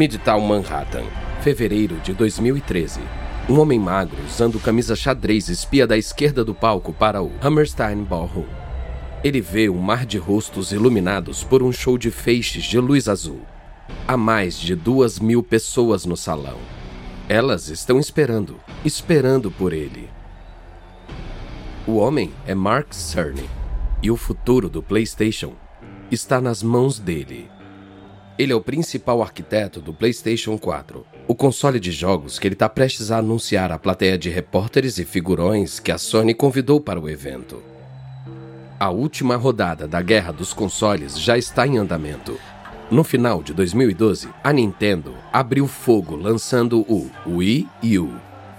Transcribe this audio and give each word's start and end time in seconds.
Midtown 0.00 0.40
Manhattan, 0.40 1.04
fevereiro 1.42 1.96
de 1.96 2.14
2013. 2.14 3.00
Um 3.46 3.60
homem 3.60 3.78
magro, 3.78 4.16
usando 4.24 4.58
camisa 4.58 4.96
xadrez, 4.96 5.50
espia 5.50 5.86
da 5.86 5.94
esquerda 5.94 6.42
do 6.42 6.54
palco 6.54 6.90
para 6.90 7.22
o 7.22 7.30
Hammerstein 7.42 8.02
Ballroom. 8.02 8.46
Ele 9.22 9.42
vê 9.42 9.68
um 9.68 9.76
mar 9.76 10.06
de 10.06 10.16
rostos 10.16 10.72
iluminados 10.72 11.44
por 11.44 11.62
um 11.62 11.70
show 11.70 11.98
de 11.98 12.10
feixes 12.10 12.64
de 12.64 12.78
luz 12.78 13.10
azul. 13.10 13.42
Há 14.08 14.16
mais 14.16 14.58
de 14.58 14.74
duas 14.74 15.20
mil 15.20 15.42
pessoas 15.42 16.06
no 16.06 16.16
salão. 16.16 16.56
Elas 17.28 17.68
estão 17.68 18.00
esperando, 18.00 18.58
esperando 18.82 19.50
por 19.50 19.70
ele. 19.70 20.08
O 21.86 21.96
homem 21.96 22.32
é 22.46 22.54
Mark 22.54 22.94
Cerny 22.94 23.50
e 24.02 24.10
o 24.10 24.16
futuro 24.16 24.70
do 24.70 24.82
PlayStation 24.82 25.52
está 26.10 26.40
nas 26.40 26.62
mãos 26.62 26.98
dele. 26.98 27.50
Ele 28.40 28.54
é 28.54 28.56
o 28.56 28.60
principal 28.62 29.20
arquiteto 29.20 29.82
do 29.82 29.92
PlayStation 29.92 30.56
4, 30.56 31.04
o 31.28 31.34
console 31.34 31.78
de 31.78 31.92
jogos 31.92 32.38
que 32.38 32.48
ele 32.48 32.54
está 32.54 32.70
prestes 32.70 33.10
a 33.10 33.18
anunciar 33.18 33.70
à 33.70 33.78
plateia 33.78 34.16
de 34.16 34.30
repórteres 34.30 34.96
e 34.96 35.04
figurões 35.04 35.78
que 35.78 35.92
a 35.92 35.98
Sony 35.98 36.32
convidou 36.32 36.80
para 36.80 36.98
o 36.98 37.06
evento. 37.06 37.62
A 38.78 38.88
última 38.88 39.36
rodada 39.36 39.86
da 39.86 40.00
guerra 40.00 40.32
dos 40.32 40.54
consoles 40.54 41.20
já 41.20 41.36
está 41.36 41.66
em 41.66 41.76
andamento. 41.76 42.40
No 42.90 43.04
final 43.04 43.42
de 43.42 43.52
2012, 43.52 44.30
a 44.42 44.54
Nintendo 44.54 45.14
abriu 45.30 45.66
fogo 45.66 46.16
lançando 46.16 46.80
o 46.88 47.10
Wii 47.26 47.68
U, 47.98 48.08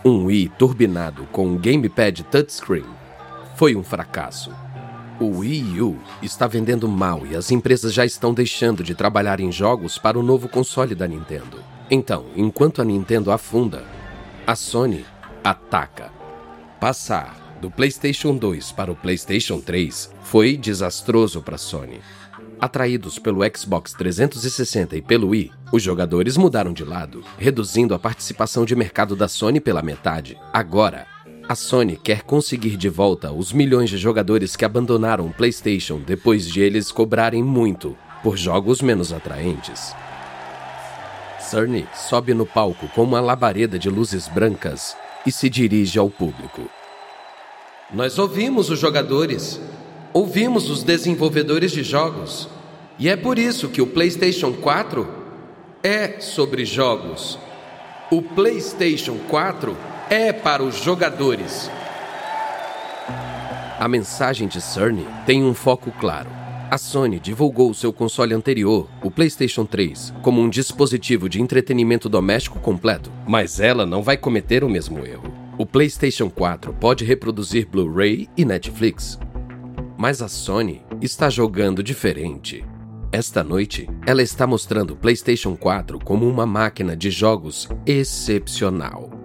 um 0.05 0.25
Wii 0.25 0.51
turbinado 0.59 1.23
com 1.31 1.47
um 1.47 1.57
gamepad 1.57 2.21
touchscreen. 2.25 2.85
Foi 3.55 3.75
um 3.75 3.83
fracasso. 3.83 4.51
O 5.21 5.37
Wii 5.37 5.79
U 5.83 5.99
está 6.23 6.47
vendendo 6.47 6.87
mal 6.87 7.27
e 7.27 7.35
as 7.35 7.51
empresas 7.51 7.93
já 7.93 8.03
estão 8.03 8.33
deixando 8.33 8.83
de 8.83 8.95
trabalhar 8.95 9.39
em 9.39 9.51
jogos 9.51 9.99
para 9.99 10.17
o 10.17 10.23
novo 10.23 10.49
console 10.49 10.95
da 10.95 11.07
Nintendo. 11.07 11.59
Então, 11.91 12.25
enquanto 12.35 12.81
a 12.81 12.83
Nintendo 12.83 13.31
afunda, 13.31 13.83
a 14.47 14.55
Sony 14.55 15.05
ataca. 15.43 16.11
Passar 16.79 17.59
do 17.61 17.69
PlayStation 17.69 18.35
2 18.35 18.71
para 18.71 18.91
o 18.91 18.95
PlayStation 18.95 19.59
3 19.59 20.11
foi 20.23 20.57
desastroso 20.57 21.39
para 21.43 21.53
a 21.53 21.59
Sony. 21.59 22.01
Atraídos 22.59 23.19
pelo 23.19 23.41
Xbox 23.55 23.93
360 23.93 24.97
e 24.97 25.03
pelo 25.03 25.27
Wii, 25.29 25.51
os 25.71 25.83
jogadores 25.83 26.35
mudaram 26.35 26.73
de 26.73 26.83
lado, 26.83 27.23
reduzindo 27.37 27.93
a 27.93 27.99
participação 27.99 28.65
de 28.65 28.75
mercado 28.75 29.15
da 29.15 29.27
Sony 29.27 29.59
pela 29.59 29.83
metade. 29.83 30.35
Agora, 30.51 31.05
a 31.51 31.55
Sony 31.55 31.97
quer 31.97 32.21
conseguir 32.21 32.77
de 32.77 32.87
volta 32.87 33.29
os 33.33 33.51
milhões 33.51 33.89
de 33.89 33.97
jogadores 33.97 34.55
que 34.55 34.63
abandonaram 34.63 35.25
o 35.25 35.33
PlayStation 35.33 35.99
depois 35.99 36.47
de 36.47 36.61
eles 36.61 36.93
cobrarem 36.93 37.43
muito 37.43 37.93
por 38.23 38.37
jogos 38.37 38.81
menos 38.81 39.11
atraentes. 39.11 39.93
Cerny 41.41 41.85
sobe 41.93 42.33
no 42.33 42.45
palco 42.45 42.87
com 42.95 43.03
uma 43.03 43.19
labareda 43.19 43.77
de 43.77 43.89
luzes 43.89 44.29
brancas 44.29 44.95
e 45.25 45.31
se 45.31 45.49
dirige 45.49 45.99
ao 45.99 46.09
público. 46.09 46.69
Nós 47.93 48.17
ouvimos 48.17 48.69
os 48.69 48.79
jogadores, 48.79 49.59
ouvimos 50.13 50.69
os 50.69 50.83
desenvolvedores 50.83 51.73
de 51.73 51.83
jogos, 51.83 52.47
e 52.97 53.09
é 53.09 53.17
por 53.17 53.37
isso 53.37 53.67
que 53.67 53.81
o 53.81 53.87
PlayStation 53.87 54.53
4 54.53 55.05
é 55.83 56.21
sobre 56.21 56.63
jogos. 56.63 57.37
O 58.09 58.21
PlayStation 58.21 59.17
4 59.27 59.90
é 60.13 60.33
para 60.33 60.61
os 60.61 60.75
jogadores. 60.75 61.71
A 63.79 63.87
mensagem 63.87 64.45
de 64.45 64.59
Cerny 64.59 65.07
tem 65.25 65.41
um 65.41 65.53
foco 65.53 65.89
claro. 65.89 66.29
A 66.69 66.77
Sony 66.77 67.17
divulgou 67.17 67.73
seu 67.73 67.93
console 67.93 68.33
anterior, 68.33 68.89
o 69.01 69.09
PlayStation 69.09 69.63
3, 69.63 70.13
como 70.21 70.41
um 70.41 70.49
dispositivo 70.49 71.29
de 71.29 71.41
entretenimento 71.41 72.09
doméstico 72.09 72.59
completo, 72.59 73.09
mas 73.25 73.61
ela 73.61 73.85
não 73.85 74.03
vai 74.03 74.17
cometer 74.17 74.65
o 74.65 74.69
mesmo 74.69 74.99
erro. 75.05 75.33
O 75.57 75.65
PlayStation 75.65 76.29
4 76.29 76.73
pode 76.73 77.05
reproduzir 77.05 77.65
Blu-ray 77.65 78.27
e 78.35 78.43
Netflix. 78.43 79.17
Mas 79.97 80.21
a 80.21 80.27
Sony 80.27 80.81
está 81.01 81.29
jogando 81.29 81.81
diferente. 81.81 82.65
Esta 83.13 83.45
noite, 83.45 83.89
ela 84.05 84.21
está 84.21 84.45
mostrando 84.45 84.91
o 84.91 84.97
PlayStation 84.97 85.55
4 85.55 85.99
como 85.99 86.27
uma 86.27 86.45
máquina 86.45 86.97
de 86.97 87.09
jogos 87.09 87.69
excepcional. 87.85 89.20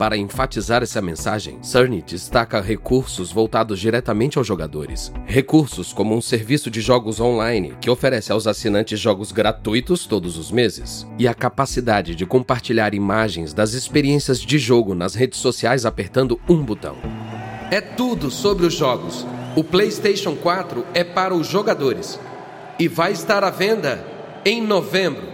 Para 0.00 0.16
enfatizar 0.16 0.82
essa 0.82 1.02
mensagem, 1.02 1.58
Cerny 1.62 2.00
destaca 2.00 2.58
recursos 2.58 3.30
voltados 3.30 3.78
diretamente 3.78 4.38
aos 4.38 4.46
jogadores. 4.46 5.12
Recursos 5.26 5.92
como 5.92 6.16
um 6.16 6.22
serviço 6.22 6.70
de 6.70 6.80
jogos 6.80 7.20
online 7.20 7.74
que 7.78 7.90
oferece 7.90 8.32
aos 8.32 8.46
assinantes 8.46 8.98
jogos 8.98 9.30
gratuitos 9.30 10.06
todos 10.06 10.38
os 10.38 10.50
meses, 10.50 11.06
e 11.18 11.28
a 11.28 11.34
capacidade 11.34 12.14
de 12.14 12.24
compartilhar 12.24 12.94
imagens 12.94 13.52
das 13.52 13.74
experiências 13.74 14.40
de 14.40 14.58
jogo 14.58 14.94
nas 14.94 15.14
redes 15.14 15.38
sociais 15.38 15.84
apertando 15.84 16.40
um 16.48 16.62
botão. 16.62 16.96
É 17.70 17.82
tudo 17.82 18.30
sobre 18.30 18.64
os 18.64 18.72
jogos. 18.72 19.26
O 19.54 19.62
PlayStation 19.62 20.34
4 20.34 20.82
é 20.94 21.04
para 21.04 21.34
os 21.34 21.46
jogadores 21.46 22.18
e 22.78 22.88
vai 22.88 23.12
estar 23.12 23.44
à 23.44 23.50
venda 23.50 24.02
em 24.46 24.62
novembro. 24.62 25.28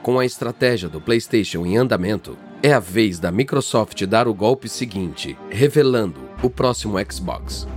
Com 0.00 0.20
a 0.20 0.24
estratégia 0.24 0.88
do 0.88 1.00
PlayStation 1.00 1.66
em 1.66 1.76
andamento, 1.76 2.38
é 2.64 2.72
a 2.72 2.80
vez 2.80 3.18
da 3.18 3.30
Microsoft 3.30 4.06
dar 4.06 4.26
o 4.26 4.32
golpe 4.32 4.70
seguinte, 4.70 5.36
revelando 5.50 6.18
o 6.42 6.48
próximo 6.48 6.96
Xbox. 7.12 7.68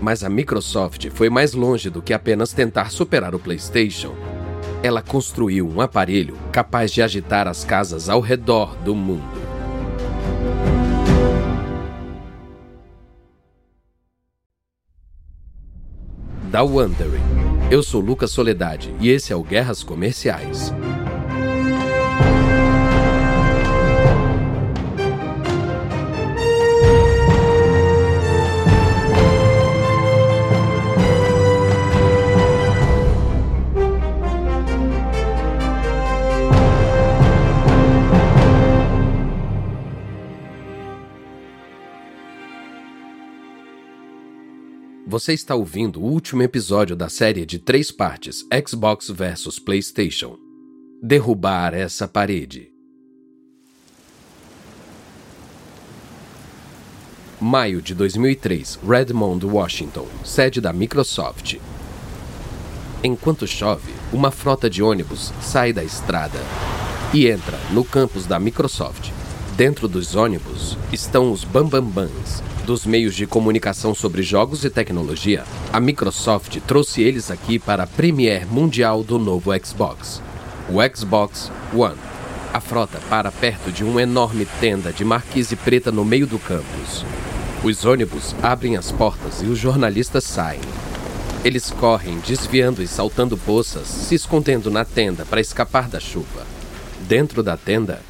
Mas 0.00 0.22
a 0.22 0.28
Microsoft 0.28 1.10
foi 1.10 1.28
mais 1.28 1.52
longe 1.52 1.90
do 1.90 2.00
que 2.00 2.14
apenas 2.14 2.52
tentar 2.52 2.92
superar 2.92 3.34
o 3.34 3.40
PlayStation. 3.40 4.14
Ela 4.84 5.02
construiu 5.02 5.68
um 5.68 5.80
aparelho 5.80 6.38
capaz 6.52 6.92
de 6.92 7.02
agitar 7.02 7.48
as 7.48 7.64
casas 7.64 8.08
ao 8.08 8.20
redor 8.20 8.76
do 8.76 8.94
mundo. 8.94 9.24
Da 16.52 16.62
Wondering. 16.62 17.18
Eu 17.68 17.82
sou 17.82 18.00
Lucas 18.00 18.30
Soledade 18.30 18.94
e 19.00 19.08
esse 19.08 19.32
é 19.32 19.36
o 19.36 19.42
Guerras 19.42 19.82
Comerciais. 19.82 20.72
Você 45.08 45.32
está 45.32 45.54
ouvindo 45.54 46.00
o 46.00 46.02
último 46.04 46.42
episódio 46.42 46.96
da 46.96 47.08
série 47.08 47.46
de 47.46 47.60
três 47.60 47.92
partes 47.92 48.44
Xbox 48.66 49.08
vs 49.08 49.56
PlayStation. 49.60 50.36
Derrubar 51.00 51.74
essa 51.74 52.08
parede. 52.08 52.72
Maio 57.40 57.80
de 57.80 57.94
2003, 57.94 58.80
Redmond, 58.84 59.46
Washington, 59.46 60.08
sede 60.24 60.60
da 60.60 60.72
Microsoft. 60.72 61.60
Enquanto 63.04 63.46
chove, 63.46 63.92
uma 64.12 64.32
frota 64.32 64.68
de 64.68 64.82
ônibus 64.82 65.32
sai 65.40 65.72
da 65.72 65.84
estrada 65.84 66.40
e 67.14 67.28
entra 67.28 67.56
no 67.70 67.84
campus 67.84 68.26
da 68.26 68.40
Microsoft. 68.40 69.15
Dentro 69.56 69.88
dos 69.88 70.14
ônibus 70.14 70.76
estão 70.92 71.32
os 71.32 71.42
Bambambans, 71.42 72.42
dos 72.66 72.84
meios 72.84 73.14
de 73.14 73.26
comunicação 73.26 73.94
sobre 73.94 74.22
jogos 74.22 74.62
e 74.66 74.68
tecnologia, 74.68 75.44
a 75.72 75.80
Microsoft 75.80 76.58
trouxe 76.66 77.00
eles 77.02 77.30
aqui 77.30 77.58
para 77.58 77.84
a 77.84 77.86
premiere 77.86 78.44
mundial 78.44 79.02
do 79.02 79.18
novo 79.18 79.52
Xbox, 79.64 80.20
o 80.68 80.76
Xbox 80.94 81.50
One. 81.74 81.96
A 82.52 82.60
frota 82.60 83.00
para 83.08 83.32
perto 83.32 83.72
de 83.72 83.82
uma 83.82 84.02
enorme 84.02 84.46
tenda 84.60 84.92
de 84.92 85.06
marquise 85.06 85.56
preta 85.56 85.90
no 85.90 86.04
meio 86.04 86.26
do 86.26 86.38
campus. 86.38 87.02
Os 87.64 87.86
ônibus 87.86 88.34
abrem 88.42 88.76
as 88.76 88.92
portas 88.92 89.40
e 89.40 89.46
os 89.46 89.58
jornalistas 89.58 90.24
saem. 90.24 90.60
Eles 91.42 91.70
correm, 91.70 92.18
desviando 92.18 92.82
e 92.82 92.86
saltando 92.86 93.38
poças, 93.38 93.86
se 93.86 94.14
escondendo 94.14 94.70
na 94.70 94.84
tenda 94.84 95.24
para 95.24 95.40
escapar 95.40 95.88
da 95.88 95.98
chuva. 95.98 96.46
Dentro 97.08 97.42
da 97.42 97.56
tenda, 97.56 98.02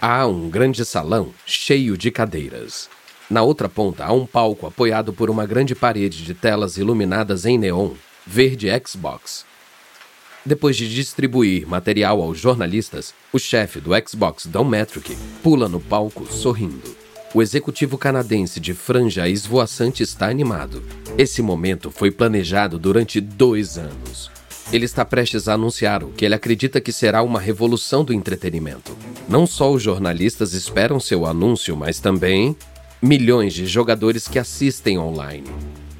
há 0.00 0.26
um 0.26 0.48
grande 0.48 0.84
salão 0.84 1.32
cheio 1.44 1.96
de 1.96 2.10
cadeiras. 2.10 2.88
Na 3.28 3.42
outra 3.42 3.68
ponta 3.68 4.04
há 4.04 4.12
um 4.12 4.26
palco 4.26 4.66
apoiado 4.66 5.12
por 5.12 5.28
uma 5.28 5.46
grande 5.46 5.74
parede 5.74 6.24
de 6.24 6.32
telas 6.32 6.78
iluminadas 6.78 7.44
em 7.44 7.58
neon, 7.58 7.92
verde 8.26 8.68
Xbox. 8.84 9.44
Depois 10.44 10.76
de 10.76 10.92
distribuir 10.92 11.68
material 11.68 12.22
aos 12.22 12.38
jornalistas, 12.38 13.12
o 13.30 13.38
chefe 13.38 13.78
do 13.78 13.90
Xbox, 14.08 14.46
Don 14.46 14.64
Metric, 14.64 15.14
pula 15.42 15.68
no 15.68 15.78
palco 15.78 16.26
sorrindo. 16.32 16.96
O 17.34 17.42
executivo 17.42 17.98
canadense 17.98 18.58
de 18.58 18.72
franja 18.72 19.28
esvoaçante 19.28 20.02
está 20.02 20.28
animado. 20.28 20.82
Esse 21.16 21.42
momento 21.42 21.90
foi 21.90 22.10
planejado 22.10 22.78
durante 22.78 23.20
dois 23.20 23.78
anos. 23.78 24.30
Ele 24.72 24.84
está 24.84 25.04
prestes 25.04 25.48
a 25.48 25.54
anunciar 25.54 26.04
o 26.04 26.12
que 26.12 26.24
ele 26.24 26.34
acredita 26.34 26.80
que 26.80 26.92
será 26.92 27.22
uma 27.22 27.40
revolução 27.40 28.04
do 28.04 28.12
entretenimento. 28.12 28.96
Não 29.28 29.44
só 29.44 29.72
os 29.72 29.82
jornalistas 29.82 30.52
esperam 30.52 31.00
seu 31.00 31.26
anúncio, 31.26 31.76
mas 31.76 31.98
também 31.98 32.56
milhões 33.02 33.52
de 33.52 33.66
jogadores 33.66 34.28
que 34.28 34.38
assistem 34.38 34.96
online. 34.96 35.50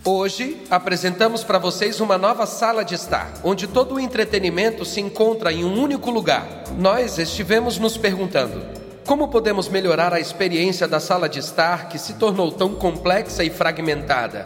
Hoje 0.05 0.57
apresentamos 0.71 1.43
para 1.43 1.59
vocês 1.59 2.01
uma 2.01 2.17
nova 2.17 2.47
sala 2.47 2.85
de 2.85 2.95
estar, 2.95 3.41
onde 3.43 3.67
todo 3.67 3.97
o 3.97 4.01
entretenimento 4.01 4.85
se 4.85 5.01
encontra 5.01 5.53
em 5.53 5.65
um 5.65 5.83
único 5.83 6.09
lugar. 6.09 6.63
Nós 6.79 7.19
estivemos 7.19 7.77
nos 7.77 7.97
perguntando: 7.97 8.63
como 9.05 9.29
podemos 9.29 9.69
melhorar 9.69 10.15
a 10.15 10.21
experiência 10.21 10.87
da 10.87 11.01
sala 11.01 11.29
de 11.29 11.41
estar 11.41 11.89
que 11.89 11.99
se 11.99 12.15
tornou 12.15 12.53
tão 12.53 12.73
complexa 12.75 13.43
e 13.43 13.51
fragmentada? 13.51 14.45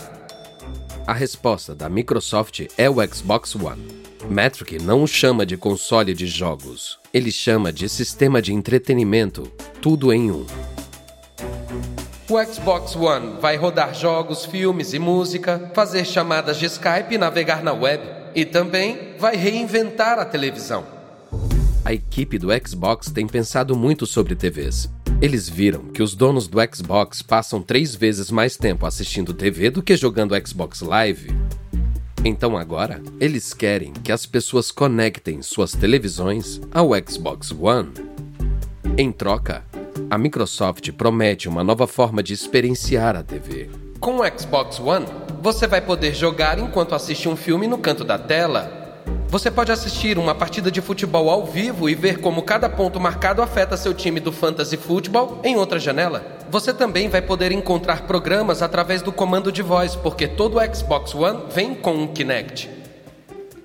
A 1.06 1.12
resposta 1.12 1.75
da 1.75 1.91
Microsoft 1.91 2.67
é 2.79 2.88
o 2.88 2.97
Xbox 3.06 3.55
One. 3.55 4.04
Metric 4.29 4.82
não 4.82 5.03
o 5.03 5.06
chama 5.06 5.44
de 5.44 5.56
console 5.56 6.15
de 6.15 6.26
jogos, 6.26 6.99
ele 7.12 7.31
chama 7.31 7.73
de 7.73 7.88
sistema 7.88 8.41
de 8.41 8.53
entretenimento, 8.53 9.50
tudo 9.81 10.12
em 10.12 10.31
um. 10.31 10.47
O 12.29 12.43
Xbox 12.44 12.97
One 12.97 13.38
vai 13.41 13.56
rodar 13.56 13.94
jogos, 13.94 14.47
filmes 14.47 14.94
e 14.94 14.99
música, 14.99 15.71
fazer 15.75 16.06
chamadas 16.06 16.59
de 16.59 16.65
Skype 16.67 17.15
e 17.15 17.19
navegar 17.19 17.62
na 17.62 17.73
web, 17.73 18.03
e 18.35 18.44
também 18.44 19.15
vai 19.19 19.37
reinventar 19.37 20.19
a 20.19 20.25
televisão. 20.25 20.87
A 21.85 21.93
equipe 21.93 22.38
do 22.38 22.49
Xbox 22.67 23.11
tem 23.11 23.26
pensado 23.26 23.76
muito 23.76 24.06
sobre 24.06 24.35
TVs. 24.35 24.88
Eles 25.21 25.49
viram 25.49 25.85
que 25.85 26.03
os 26.03 26.15
donos 26.15 26.49
do 26.49 26.59
Xbox 26.75 27.21
passam 27.21 27.61
três 27.61 27.94
vezes 27.94 28.31
mais 28.31 28.56
tempo 28.56 28.87
assistindo 28.87 29.35
TV 29.35 29.71
do 29.71 29.82
que 29.82 29.94
jogando 29.94 30.35
Xbox 30.47 30.81
Live. 30.81 31.29
Então 32.25 32.56
agora, 32.56 33.03
eles 33.21 33.53
querem 33.53 33.93
que 33.93 34.11
as 34.11 34.25
pessoas 34.25 34.71
conectem 34.71 35.43
suas 35.43 35.73
televisões 35.73 36.59
ao 36.73 36.91
Xbox 37.06 37.53
One. 37.53 37.93
Em 38.97 39.12
troca, 39.12 39.62
a 40.09 40.17
Microsoft 40.17 40.91
promete 40.93 41.50
uma 41.50 41.62
nova 41.62 41.87
forma 41.87 42.23
de 42.23 42.32
experienciar 42.32 43.15
a 43.15 43.23
TV. 43.23 43.69
Com 44.00 44.21
o 44.21 44.38
Xbox 44.38 44.81
One, 44.81 45.05
você 45.43 45.67
vai 45.67 45.82
poder 45.82 46.15
jogar 46.15 46.59
enquanto 46.59 46.94
assiste 46.94 47.29
um 47.29 47.37
filme 47.37 47.67
no 47.67 47.76
canto 47.76 48.05
da 48.05 48.19
tela 48.19 48.84
você 49.35 49.51
pode 49.51 49.73
assistir 49.73 50.17
uma 50.17 50.33
partida 50.33 50.71
de 50.71 50.81
futebol 50.81 51.29
ao 51.29 51.45
vivo 51.45 51.91
e 51.91 51.95
ver 51.97 52.21
como 52.21 52.41
cada 52.41 52.69
ponto 52.69 53.01
marcado 53.01 53.43
afeta 53.43 53.77
seu 53.77 53.93
time 53.93 54.21
do 54.21 54.31
Fantasy 54.31 54.77
Football 54.77 55.41
em 55.43 55.57
outra 55.57 55.81
janela. 55.81 56.39
Você 56.49 56.73
também 56.73 57.09
vai 57.09 57.21
poder 57.21 57.51
encontrar 57.51 58.03
programas 58.03 58.63
através 58.63 59.03
do 59.03 59.11
comando 59.11 59.51
de 59.51 59.61
voz, 59.61 59.97
porque 59.97 60.29
todo 60.29 60.59
o 60.59 60.73
Xbox 60.73 61.17
One 61.17 61.47
vem 61.53 61.75
com 61.75 61.97
um 61.97 62.07
Kinect. 62.07 62.71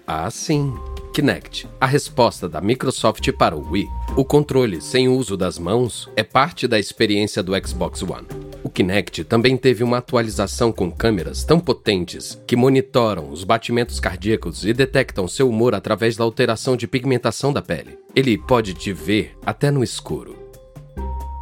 Ah, 0.07 0.31
sim. 0.31 0.74
Kinect, 1.13 1.68
a 1.80 1.86
resposta 1.86 2.50
da 2.50 2.60
Microsoft 2.60 3.31
para 3.33 3.56
o 3.56 3.69
Wii. 3.69 3.88
O 4.18 4.25
controle 4.25 4.81
sem 4.81 5.07
uso 5.07 5.38
das 5.38 5.60
mãos 5.60 6.10
é 6.16 6.24
parte 6.24 6.68
da 6.68 6.80
experiência 6.80 7.44
do 7.44 7.54
Xbox 7.63 8.01
One. 8.01 8.25
O 8.69 8.71
Kinect 8.71 9.24
também 9.24 9.57
teve 9.57 9.83
uma 9.83 9.98
atualização 9.98 10.71
com 10.71 10.92
câmeras 10.92 11.44
tão 11.44 11.60
potentes 11.60 12.39
que 12.45 12.56
monitoram 12.56 13.31
os 13.31 13.44
batimentos 13.44 14.00
cardíacos 14.00 14.63
e 14.63 14.71
detectam 14.71 15.27
seu 15.27 15.50
humor 15.50 15.74
através 15.74 16.16
da 16.16 16.24
alteração 16.24 16.77
de 16.77 16.88
pigmentação 16.88 17.51
da 17.51 17.63
pele. 17.63 17.98
Ele 18.16 18.38
pode 18.38 18.75
te 18.75 18.94
ver 18.94 19.36
até 19.44 19.71
no 19.71 19.83
escuro. 19.83 20.38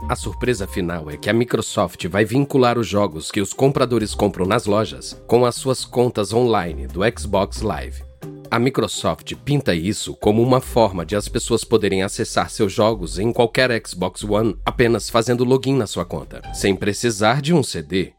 A 0.07 0.15
surpresa 0.15 0.65
final 0.65 1.11
é 1.11 1.17
que 1.17 1.29
a 1.29 1.33
Microsoft 1.33 2.07
vai 2.07 2.23
vincular 2.23 2.77
os 2.77 2.87
jogos 2.87 3.29
que 3.29 3.41
os 3.41 3.51
compradores 3.51 4.15
compram 4.15 4.45
nas 4.45 4.65
lojas 4.65 5.21
com 5.27 5.45
as 5.45 5.55
suas 5.55 5.83
contas 5.83 6.31
online 6.31 6.87
do 6.87 7.01
Xbox 7.19 7.61
Live. 7.61 8.06
A 8.49 8.59
Microsoft 8.59 9.33
pinta 9.43 9.75
isso 9.75 10.15
como 10.15 10.41
uma 10.41 10.61
forma 10.61 11.05
de 11.05 11.15
as 11.15 11.27
pessoas 11.27 11.63
poderem 11.63 12.01
acessar 12.01 12.49
seus 12.49 12.71
jogos 12.71 13.19
em 13.19 13.33
qualquer 13.33 13.69
Xbox 13.85 14.23
One 14.23 14.57
apenas 14.65 15.09
fazendo 15.09 15.43
login 15.43 15.75
na 15.75 15.85
sua 15.85 16.05
conta, 16.05 16.41
sem 16.53 16.75
precisar 16.75 17.41
de 17.41 17.53
um 17.53 17.61
CD. 17.61 18.13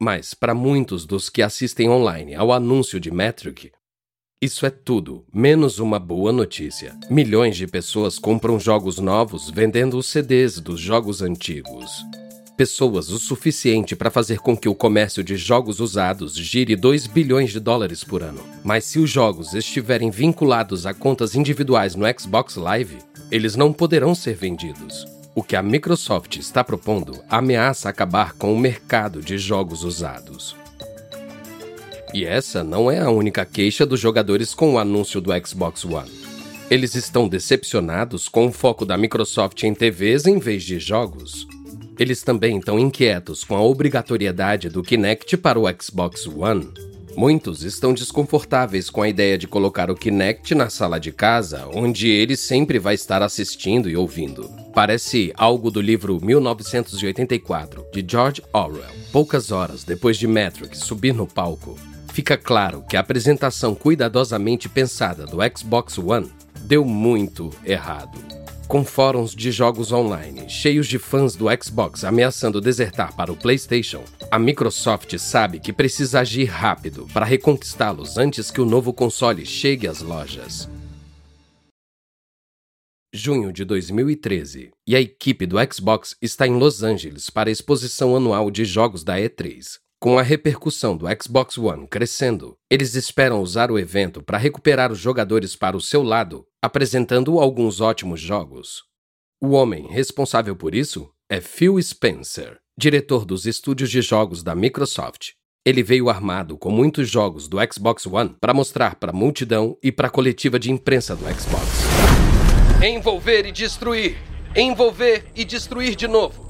Mas, 0.00 0.34
para 0.34 0.54
muitos 0.54 1.04
dos 1.04 1.28
que 1.28 1.42
assistem 1.42 1.90
online 1.90 2.34
ao 2.34 2.52
anúncio 2.52 3.00
de 3.00 3.10
Metric, 3.10 3.72
isso 4.40 4.64
é 4.64 4.70
tudo, 4.70 5.26
menos 5.34 5.78
uma 5.78 5.98
boa 5.98 6.32
notícia. 6.32 6.96
Milhões 7.10 7.56
de 7.56 7.66
pessoas 7.66 8.18
compram 8.18 8.58
jogos 8.58 8.98
novos 8.98 9.50
vendendo 9.50 9.98
os 9.98 10.06
CDs 10.06 10.60
dos 10.60 10.80
jogos 10.80 11.20
antigos 11.22 11.90
pessoas 12.60 13.08
o 13.08 13.18
suficiente 13.18 13.96
para 13.96 14.10
fazer 14.10 14.38
com 14.38 14.54
que 14.54 14.68
o 14.68 14.74
comércio 14.74 15.24
de 15.24 15.34
jogos 15.34 15.80
usados 15.80 16.36
gire 16.36 16.76
2 16.76 17.06
bilhões 17.06 17.52
de 17.52 17.58
dólares 17.58 18.04
por 18.04 18.22
ano. 18.22 18.44
Mas 18.62 18.84
se 18.84 18.98
os 18.98 19.08
jogos 19.08 19.54
estiverem 19.54 20.10
vinculados 20.10 20.84
a 20.84 20.92
contas 20.92 21.34
individuais 21.34 21.94
no 21.94 22.04
Xbox 22.20 22.56
Live, 22.56 22.98
eles 23.30 23.56
não 23.56 23.72
poderão 23.72 24.14
ser 24.14 24.34
vendidos. 24.34 25.06
O 25.34 25.42
que 25.42 25.56
a 25.56 25.62
Microsoft 25.62 26.36
está 26.36 26.62
propondo 26.62 27.18
ameaça 27.30 27.88
acabar 27.88 28.34
com 28.34 28.52
o 28.52 28.58
mercado 28.58 29.22
de 29.22 29.38
jogos 29.38 29.82
usados. 29.82 30.54
E 32.12 32.26
essa 32.26 32.62
não 32.62 32.90
é 32.90 33.00
a 33.00 33.08
única 33.08 33.46
queixa 33.46 33.86
dos 33.86 33.98
jogadores 33.98 34.52
com 34.52 34.74
o 34.74 34.78
anúncio 34.78 35.18
do 35.18 35.30
Xbox 35.46 35.82
One. 35.86 36.10
Eles 36.70 36.94
estão 36.94 37.26
decepcionados 37.26 38.28
com 38.28 38.48
o 38.48 38.52
foco 38.52 38.84
da 38.84 38.98
Microsoft 38.98 39.62
em 39.62 39.72
TVs 39.72 40.26
em 40.26 40.38
vez 40.38 40.62
de 40.62 40.78
jogos. 40.78 41.48
Eles 42.00 42.22
também 42.22 42.56
estão 42.56 42.78
inquietos 42.78 43.44
com 43.44 43.54
a 43.54 43.60
obrigatoriedade 43.60 44.70
do 44.70 44.82
Kinect 44.82 45.36
para 45.36 45.60
o 45.60 45.66
Xbox 45.78 46.26
One. 46.26 46.72
Muitos 47.14 47.62
estão 47.62 47.92
desconfortáveis 47.92 48.88
com 48.88 49.02
a 49.02 49.08
ideia 49.10 49.36
de 49.36 49.46
colocar 49.46 49.90
o 49.90 49.94
Kinect 49.94 50.54
na 50.54 50.70
sala 50.70 50.98
de 50.98 51.12
casa, 51.12 51.68
onde 51.74 52.08
ele 52.08 52.38
sempre 52.38 52.78
vai 52.78 52.94
estar 52.94 53.20
assistindo 53.20 53.86
e 53.86 53.98
ouvindo. 53.98 54.48
Parece 54.72 55.30
algo 55.36 55.70
do 55.70 55.82
livro 55.82 56.18
1984, 56.24 57.84
de 57.92 58.02
George 58.08 58.42
Orwell. 58.50 58.88
Poucas 59.12 59.52
horas 59.52 59.84
depois 59.84 60.16
de 60.16 60.26
Matrix 60.26 60.78
subir 60.78 61.12
no 61.12 61.26
palco, 61.26 61.76
fica 62.14 62.38
claro 62.38 62.82
que 62.88 62.96
a 62.96 63.00
apresentação 63.00 63.74
cuidadosamente 63.74 64.70
pensada 64.70 65.26
do 65.26 65.36
Xbox 65.54 65.98
One 65.98 66.32
deu 66.62 66.82
muito 66.82 67.50
errado 67.62 68.40
com 68.70 68.84
fóruns 68.84 69.34
de 69.34 69.50
jogos 69.50 69.90
online 69.90 70.48
cheios 70.48 70.86
de 70.86 70.96
fãs 70.96 71.34
do 71.34 71.46
Xbox 71.60 72.04
ameaçando 72.04 72.60
desertar 72.60 73.16
para 73.16 73.32
o 73.32 73.36
PlayStation, 73.36 74.04
a 74.30 74.38
Microsoft 74.38 75.18
sabe 75.18 75.58
que 75.58 75.72
precisa 75.72 76.20
agir 76.20 76.44
rápido 76.44 77.08
para 77.12 77.26
reconquistá-los 77.26 78.16
antes 78.16 78.48
que 78.48 78.60
o 78.60 78.64
novo 78.64 78.92
console 78.92 79.44
chegue 79.44 79.88
às 79.88 80.00
lojas. 80.00 80.70
Junho 83.12 83.52
de 83.52 83.64
2013, 83.64 84.70
e 84.86 84.94
a 84.94 85.00
equipe 85.00 85.46
do 85.46 85.56
Xbox 85.72 86.14
está 86.22 86.46
em 86.46 86.56
Los 86.56 86.84
Angeles 86.84 87.28
para 87.28 87.50
a 87.50 87.52
exposição 87.52 88.14
anual 88.14 88.52
de 88.52 88.64
jogos 88.64 89.02
da 89.02 89.16
E3. 89.16 89.80
Com 90.02 90.18
a 90.18 90.22
repercussão 90.22 90.96
do 90.96 91.04
Xbox 91.22 91.58
One 91.58 91.86
crescendo, 91.86 92.56
eles 92.70 92.94
esperam 92.94 93.42
usar 93.42 93.70
o 93.70 93.78
evento 93.78 94.22
para 94.22 94.38
recuperar 94.38 94.90
os 94.90 94.98
jogadores 94.98 95.54
para 95.54 95.76
o 95.76 95.80
seu 95.80 96.02
lado, 96.02 96.46
apresentando 96.62 97.38
alguns 97.38 97.82
ótimos 97.82 98.18
jogos. 98.18 98.82
O 99.42 99.50
homem 99.50 99.86
responsável 99.88 100.56
por 100.56 100.74
isso 100.74 101.10
é 101.28 101.38
Phil 101.38 101.78
Spencer, 101.82 102.56
diretor 102.78 103.26
dos 103.26 103.44
estúdios 103.44 103.90
de 103.90 104.00
jogos 104.00 104.42
da 104.42 104.54
Microsoft. 104.54 105.32
Ele 105.66 105.82
veio 105.82 106.08
armado 106.08 106.56
com 106.56 106.70
muitos 106.70 107.06
jogos 107.06 107.46
do 107.46 107.58
Xbox 107.70 108.06
One 108.06 108.34
para 108.40 108.54
mostrar 108.54 108.94
para 108.94 109.10
a 109.10 109.14
multidão 109.14 109.76
e 109.82 109.92
para 109.92 110.06
a 110.06 110.10
coletiva 110.10 110.58
de 110.58 110.72
imprensa 110.72 111.14
do 111.14 111.24
Xbox. 111.24 111.66
Envolver 112.82 113.44
e 113.44 113.52
destruir. 113.52 114.16
Envolver 114.56 115.26
e 115.36 115.44
destruir 115.44 115.94
de 115.94 116.08
novo. 116.08 116.49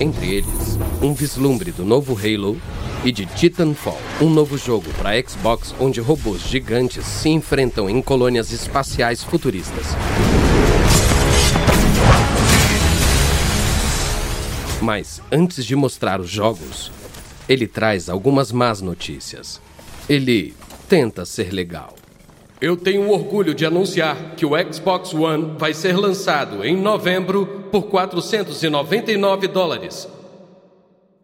Entre 0.00 0.32
eles, 0.32 0.78
um 1.02 1.12
vislumbre 1.12 1.70
do 1.70 1.84
novo 1.84 2.16
Halo 2.16 2.58
e 3.04 3.12
de 3.12 3.26
Titanfall, 3.26 4.00
um 4.18 4.30
novo 4.30 4.56
jogo 4.56 4.90
para 4.94 5.20
Xbox 5.20 5.74
onde 5.78 6.00
robôs 6.00 6.40
gigantes 6.40 7.04
se 7.04 7.28
enfrentam 7.28 7.88
em 7.90 8.00
colônias 8.00 8.50
espaciais 8.50 9.22
futuristas. 9.22 9.84
Mas 14.80 15.20
antes 15.30 15.66
de 15.66 15.76
mostrar 15.76 16.18
os 16.18 16.30
jogos, 16.30 16.90
ele 17.46 17.66
traz 17.66 18.08
algumas 18.08 18.50
más 18.50 18.80
notícias. 18.80 19.60
Ele 20.08 20.54
tenta 20.88 21.26
ser 21.26 21.52
legal. 21.52 21.99
Eu 22.60 22.76
tenho 22.76 23.08
orgulho 23.08 23.54
de 23.54 23.64
anunciar 23.64 24.34
que 24.36 24.44
o 24.44 24.50
Xbox 24.70 25.14
One 25.14 25.56
vai 25.56 25.72
ser 25.72 25.96
lançado 25.96 26.62
em 26.62 26.76
novembro 26.76 27.68
por 27.72 27.84
499 27.84 29.48
dólares. 29.48 30.06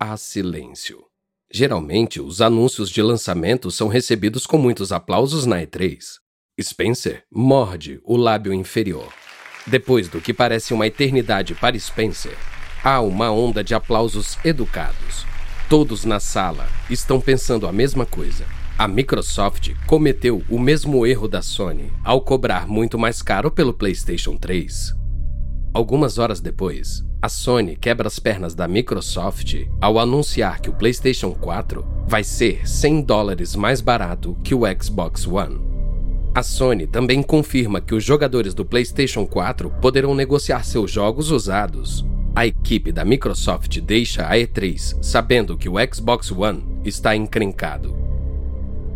Há 0.00 0.16
silêncio. 0.16 1.04
Geralmente, 1.52 2.22
os 2.22 2.40
anúncios 2.40 2.88
de 2.88 3.02
lançamento 3.02 3.70
são 3.70 3.86
recebidos 3.86 4.46
com 4.46 4.56
muitos 4.56 4.92
aplausos 4.92 5.44
na 5.44 5.60
E3. 5.60 5.98
Spencer 6.58 7.24
morde 7.30 8.00
o 8.02 8.16
lábio 8.16 8.54
inferior. 8.54 9.12
Depois 9.66 10.08
do 10.08 10.22
que 10.22 10.32
parece 10.32 10.72
uma 10.72 10.86
eternidade 10.86 11.54
para 11.54 11.78
Spencer, 11.78 12.36
há 12.82 13.02
uma 13.02 13.30
onda 13.30 13.62
de 13.62 13.74
aplausos 13.74 14.38
educados. 14.42 15.26
Todos 15.68 16.06
na 16.06 16.18
sala 16.18 16.66
estão 16.88 17.20
pensando 17.20 17.66
a 17.66 17.72
mesma 17.72 18.06
coisa. 18.06 18.46
A 18.78 18.86
Microsoft 18.86 19.70
cometeu 19.86 20.42
o 20.50 20.58
mesmo 20.58 21.06
erro 21.06 21.26
da 21.26 21.40
Sony 21.40 21.90
ao 22.04 22.20
cobrar 22.20 22.68
muito 22.68 22.98
mais 22.98 23.22
caro 23.22 23.50
pelo 23.50 23.72
PlayStation 23.72 24.36
3. 24.36 24.94
Algumas 25.72 26.18
horas 26.18 26.42
depois, 26.42 27.02
a 27.22 27.28
Sony 27.30 27.74
quebra 27.74 28.06
as 28.06 28.18
pernas 28.18 28.54
da 28.54 28.68
Microsoft 28.68 29.66
ao 29.80 29.98
anunciar 29.98 30.60
que 30.60 30.68
o 30.68 30.74
PlayStation 30.74 31.32
4 31.32 31.86
vai 32.06 32.22
ser 32.22 32.68
100 32.68 33.00
dólares 33.00 33.56
mais 33.56 33.80
barato 33.80 34.36
que 34.44 34.54
o 34.54 34.64
Xbox 34.78 35.26
One. 35.26 35.58
A 36.34 36.42
Sony 36.42 36.86
também 36.86 37.22
confirma 37.22 37.80
que 37.80 37.94
os 37.94 38.04
jogadores 38.04 38.52
do 38.52 38.62
PlayStation 38.62 39.26
4 39.26 39.70
poderão 39.80 40.14
negociar 40.14 40.66
seus 40.66 40.90
jogos 40.90 41.30
usados. 41.30 42.04
A 42.34 42.46
equipe 42.46 42.92
da 42.92 43.06
Microsoft 43.06 43.80
deixa 43.80 44.28
a 44.28 44.34
E3 44.34 45.02
sabendo 45.02 45.56
que 45.56 45.66
o 45.66 45.76
Xbox 45.90 46.30
One 46.30 46.62
está 46.84 47.16
encrencado. 47.16 48.05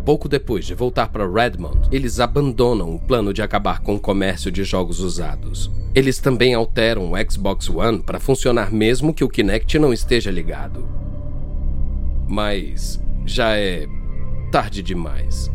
Pouco 0.05 0.29
depois 0.29 0.65
de 0.65 0.75
voltar 0.75 1.09
para 1.09 1.31
Redmond, 1.31 1.89
eles 1.93 2.21
abandonam 2.21 2.95
o 2.95 2.99
plano 2.99 3.35
de 3.35 3.43
acabar 3.43 3.81
com 3.81 3.97
o 3.97 4.01
comércio 4.01 4.51
de 4.51 4.65
jogos 4.65 5.01
usados. 5.01 5.71
Eles 5.95 6.19
também 6.19 6.55
alteram 6.55 7.13
o 7.13 7.31
Xbox 7.31 7.69
One 7.69 8.01
para 8.01 8.19
funcionar 8.19 8.73
mesmo 8.73 9.13
que 9.13 9.25
o 9.25 9.29
Kinect 9.29 9.79
não 9.79 9.93
esteja 9.93 10.31
ligado. 10.31 10.87
Mas 12.27 13.01
já 13.27 13.57
é 13.57 13.87
tarde 14.51 14.83
demais. 14.83 15.51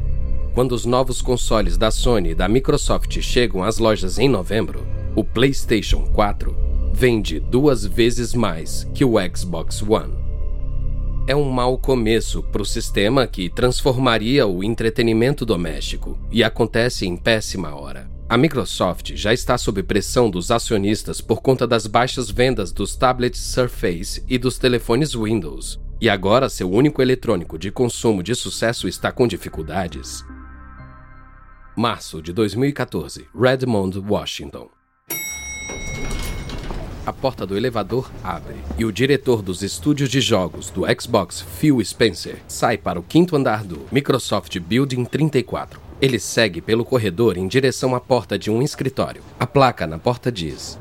Quando 0.53 0.73
os 0.73 0.85
novos 0.85 1.21
consoles 1.21 1.77
da 1.77 1.89
Sony 1.89 2.29
e 2.29 2.35
da 2.35 2.47
Microsoft 2.47 3.19
chegam 3.21 3.63
às 3.63 3.77
lojas 3.77 4.19
em 4.19 4.29
novembro, 4.29 4.85
o 5.15 5.23
PlayStation 5.23 6.03
4 6.13 6.55
vende 6.93 7.39
duas 7.39 7.85
vezes 7.85 8.33
mais 8.33 8.87
que 8.93 9.03
o 9.03 9.15
Xbox 9.35 9.81
One 9.81 10.24
é 11.27 11.35
um 11.35 11.49
mau 11.49 11.77
começo 11.77 12.43
para 12.43 12.61
o 12.61 12.65
sistema 12.65 13.25
que 13.25 13.49
transformaria 13.49 14.45
o 14.45 14.63
entretenimento 14.63 15.43
doméstico 15.45 16.19
e 16.31 16.43
acontece 16.43 17.07
em 17.07 17.17
péssima 17.17 17.75
hora. 17.75 18.09
A 18.29 18.37
Microsoft 18.37 19.13
já 19.15 19.33
está 19.33 19.57
sob 19.57 19.81
pressão 19.83 20.29
dos 20.29 20.51
acionistas 20.51 21.21
por 21.21 21.41
conta 21.41 21.65
das 21.65 21.87
baixas 21.87 22.29
vendas 22.29 22.71
dos 22.71 22.95
tablets 22.95 23.41
Surface 23.41 24.23
e 24.27 24.37
dos 24.37 24.59
telefones 24.59 25.13
Windows, 25.13 25.79
e 25.99 26.09
agora 26.09 26.49
seu 26.49 26.69
único 26.71 27.01
eletrônico 27.01 27.57
de 27.57 27.71
consumo 27.71 28.21
de 28.21 28.35
sucesso 28.35 28.87
está 28.87 29.11
com 29.11 29.27
dificuldades. 29.27 30.23
Março 31.75 32.21
de 32.21 32.31
2014, 32.33 33.27
Redmond, 33.35 33.99
Washington. 33.99 34.74
A 37.05 37.13
porta 37.13 37.45
do 37.45 37.55
elevador 37.55 38.11
abre 38.23 38.55
e 38.79 38.83
o 38.83 38.91
diretor 38.91 39.43
dos 39.43 39.61
estúdios 39.61 40.09
de 40.09 40.19
jogos 40.19 40.71
do 40.71 40.85
Xbox, 40.99 41.45
Phil 41.59 41.79
Spencer, 41.85 42.37
sai 42.47 42.79
para 42.79 42.99
o 42.99 43.03
quinto 43.03 43.35
andar 43.35 43.63
do 43.63 43.85
Microsoft 43.91 44.57
Building 44.59 45.05
34. 45.05 45.79
Ele 46.01 46.17
segue 46.17 46.61
pelo 46.61 46.83
corredor 46.83 47.37
em 47.37 47.47
direção 47.47 47.93
à 47.93 47.99
porta 47.99 48.39
de 48.39 48.49
um 48.49 48.59
escritório. 48.59 49.21
A 49.39 49.45
placa 49.45 49.85
na 49.85 49.99
porta 49.99 50.31
diz: 50.31 50.79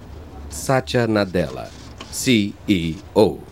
Satya 0.48 1.06
Nadella, 1.06 1.70
CEO. 2.10 3.42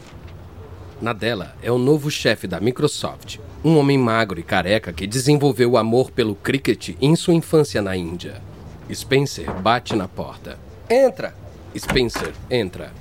Nadella 0.98 1.54
é 1.62 1.70
o 1.70 1.76
novo 1.76 2.10
chefe 2.10 2.46
da 2.46 2.58
Microsoft, 2.58 3.38
um 3.62 3.76
homem 3.76 3.98
magro 3.98 4.40
e 4.40 4.42
careca 4.42 4.94
que 4.94 5.06
desenvolveu 5.06 5.72
o 5.72 5.76
amor 5.76 6.10
pelo 6.10 6.34
cricket 6.34 6.96
em 7.02 7.14
sua 7.16 7.34
infância 7.34 7.82
na 7.82 7.94
Índia. 7.94 8.40
Spencer 8.90 9.52
bate 9.60 9.94
na 9.94 10.08
porta. 10.08 10.58
Entra! 10.88 11.41
Spencer 11.78 12.32
entra. 12.50 12.92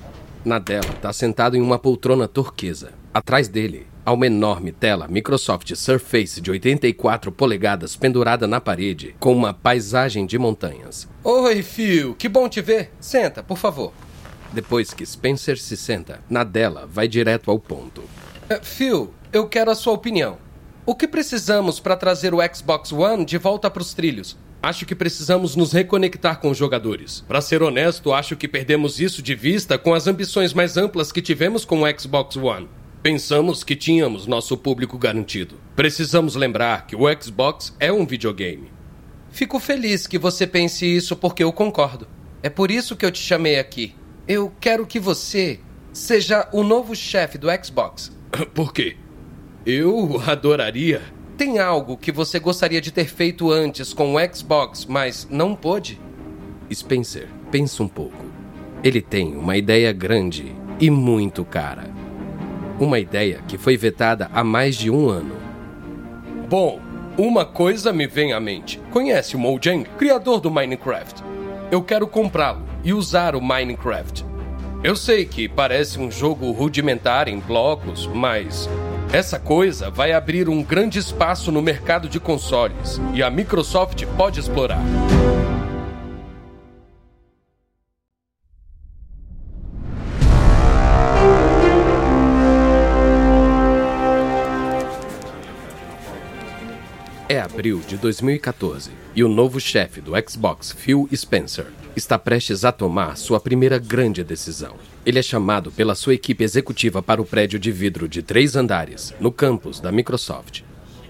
Nadella 0.44 0.90
está 0.94 1.12
sentado 1.12 1.56
em 1.56 1.60
uma 1.60 1.78
poltrona 1.78 2.26
turquesa. 2.26 2.92
Atrás 3.14 3.46
dele, 3.46 3.86
há 4.04 4.12
uma 4.12 4.26
enorme 4.26 4.72
tela 4.72 5.06
Microsoft 5.06 5.74
Surface 5.74 6.40
de 6.40 6.50
84 6.50 7.30
polegadas 7.30 7.94
pendurada 7.94 8.46
na 8.46 8.60
parede, 8.60 9.14
com 9.20 9.32
uma 9.32 9.52
paisagem 9.54 10.26
de 10.26 10.38
montanhas. 10.38 11.08
Oi, 11.22 11.62
Phil, 11.62 12.14
que 12.14 12.28
bom 12.28 12.48
te 12.48 12.60
ver. 12.60 12.90
Senta, 12.98 13.42
por 13.42 13.58
favor. 13.58 13.92
Depois 14.52 14.92
que 14.92 15.06
Spencer 15.06 15.58
se 15.58 15.76
senta, 15.76 16.20
Nadella 16.28 16.86
vai 16.86 17.06
direto 17.08 17.50
ao 17.50 17.58
ponto. 17.58 18.00
Uh, 18.00 18.62
Phil, 18.62 19.12
eu 19.32 19.48
quero 19.48 19.70
a 19.70 19.74
sua 19.74 19.92
opinião. 19.92 20.36
O 20.84 20.94
que 20.94 21.06
precisamos 21.06 21.78
para 21.78 21.96
trazer 21.96 22.34
o 22.34 22.38
Xbox 22.54 22.92
One 22.92 23.24
de 23.24 23.38
volta 23.38 23.70
para 23.70 23.82
os 23.82 23.94
trilhos? 23.94 24.36
Acho 24.62 24.86
que 24.86 24.94
precisamos 24.94 25.56
nos 25.56 25.72
reconectar 25.72 26.38
com 26.38 26.48
os 26.48 26.56
jogadores. 26.56 27.24
Para 27.26 27.40
ser 27.40 27.64
honesto, 27.64 28.12
acho 28.12 28.36
que 28.36 28.46
perdemos 28.46 29.00
isso 29.00 29.20
de 29.20 29.34
vista 29.34 29.76
com 29.76 29.92
as 29.92 30.06
ambições 30.06 30.54
mais 30.54 30.76
amplas 30.76 31.10
que 31.10 31.20
tivemos 31.20 31.64
com 31.64 31.82
o 31.82 32.00
Xbox 32.00 32.36
One. 32.36 32.68
Pensamos 33.02 33.64
que 33.64 33.74
tínhamos 33.74 34.28
nosso 34.28 34.56
público 34.56 34.96
garantido. 34.96 35.56
Precisamos 35.74 36.36
lembrar 36.36 36.86
que 36.86 36.94
o 36.94 37.00
Xbox 37.20 37.74
é 37.80 37.92
um 37.92 38.06
videogame. 38.06 38.70
Fico 39.32 39.58
feliz 39.58 40.06
que 40.06 40.16
você 40.16 40.46
pense 40.46 40.86
isso 40.86 41.16
porque 41.16 41.42
eu 41.42 41.52
concordo. 41.52 42.06
É 42.40 42.48
por 42.48 42.70
isso 42.70 42.94
que 42.94 43.04
eu 43.04 43.10
te 43.10 43.18
chamei 43.18 43.58
aqui. 43.58 43.96
Eu 44.28 44.52
quero 44.60 44.86
que 44.86 45.00
você 45.00 45.58
seja 45.92 46.48
o 46.52 46.62
novo 46.62 46.94
chefe 46.94 47.36
do 47.36 47.48
Xbox. 47.64 48.16
Por 48.54 48.72
quê? 48.72 48.96
Eu 49.66 50.22
adoraria 50.24 51.02
tem 51.44 51.58
algo 51.58 51.96
que 51.96 52.12
você 52.12 52.38
gostaria 52.38 52.80
de 52.80 52.92
ter 52.92 53.06
feito 53.06 53.50
antes 53.50 53.92
com 53.92 54.14
o 54.14 54.32
Xbox, 54.32 54.86
mas 54.86 55.26
não 55.28 55.56
pôde? 55.56 56.00
Spencer, 56.72 57.26
pensa 57.50 57.82
um 57.82 57.88
pouco. 57.88 58.26
Ele 58.84 59.02
tem 59.02 59.34
uma 59.34 59.56
ideia 59.56 59.92
grande 59.92 60.54
e 60.78 60.88
muito 60.88 61.44
cara. 61.44 61.90
Uma 62.78 63.00
ideia 63.00 63.40
que 63.48 63.58
foi 63.58 63.76
vetada 63.76 64.30
há 64.32 64.44
mais 64.44 64.76
de 64.76 64.88
um 64.88 65.08
ano. 65.08 65.34
Bom, 66.48 66.78
uma 67.18 67.44
coisa 67.44 67.92
me 67.92 68.06
vem 68.06 68.32
à 68.32 68.38
mente. 68.38 68.80
Conhece 68.92 69.34
o 69.34 69.38
Mojang, 69.40 69.82
criador 69.98 70.38
do 70.38 70.48
Minecraft? 70.48 71.24
Eu 71.72 71.82
quero 71.82 72.06
comprá-lo 72.06 72.64
e 72.84 72.92
usar 72.92 73.34
o 73.34 73.42
Minecraft. 73.42 74.24
Eu 74.84 74.94
sei 74.94 75.24
que 75.24 75.48
parece 75.48 75.98
um 75.98 76.08
jogo 76.08 76.52
rudimentar 76.52 77.26
em 77.26 77.40
blocos, 77.40 78.06
mas 78.06 78.68
essa 79.12 79.38
coisa 79.38 79.90
vai 79.90 80.12
abrir 80.12 80.48
um 80.48 80.62
grande 80.62 80.98
espaço 80.98 81.52
no 81.52 81.60
mercado 81.60 82.08
de 82.08 82.18
consoles 82.18 82.98
e 83.12 83.22
a 83.22 83.28
Microsoft 83.28 84.06
pode 84.16 84.40
explorar. 84.40 84.80
É 97.28 97.38
abril 97.38 97.80
de 97.86 97.98
2014 97.98 98.90
e 99.14 99.22
o 99.22 99.28
novo 99.28 99.60
chefe 99.60 100.00
do 100.00 100.12
Xbox, 100.26 100.72
Phil 100.72 101.06
Spencer, 101.14 101.66
está 101.96 102.18
prestes 102.18 102.64
a 102.64 102.72
tomar 102.72 103.16
sua 103.16 103.38
primeira 103.38 103.78
grande 103.78 104.24
decisão. 104.24 104.76
Ele 105.04 105.18
é 105.18 105.22
chamado 105.22 105.70
pela 105.70 105.94
sua 105.94 106.14
equipe 106.14 106.42
executiva 106.42 107.02
para 107.02 107.20
o 107.20 107.24
prédio 107.24 107.58
de 107.58 107.70
vidro 107.70 108.08
de 108.08 108.22
três 108.22 108.56
andares, 108.56 109.14
no 109.20 109.30
campus 109.30 109.80
da 109.80 109.92
Microsoft. 109.92 110.62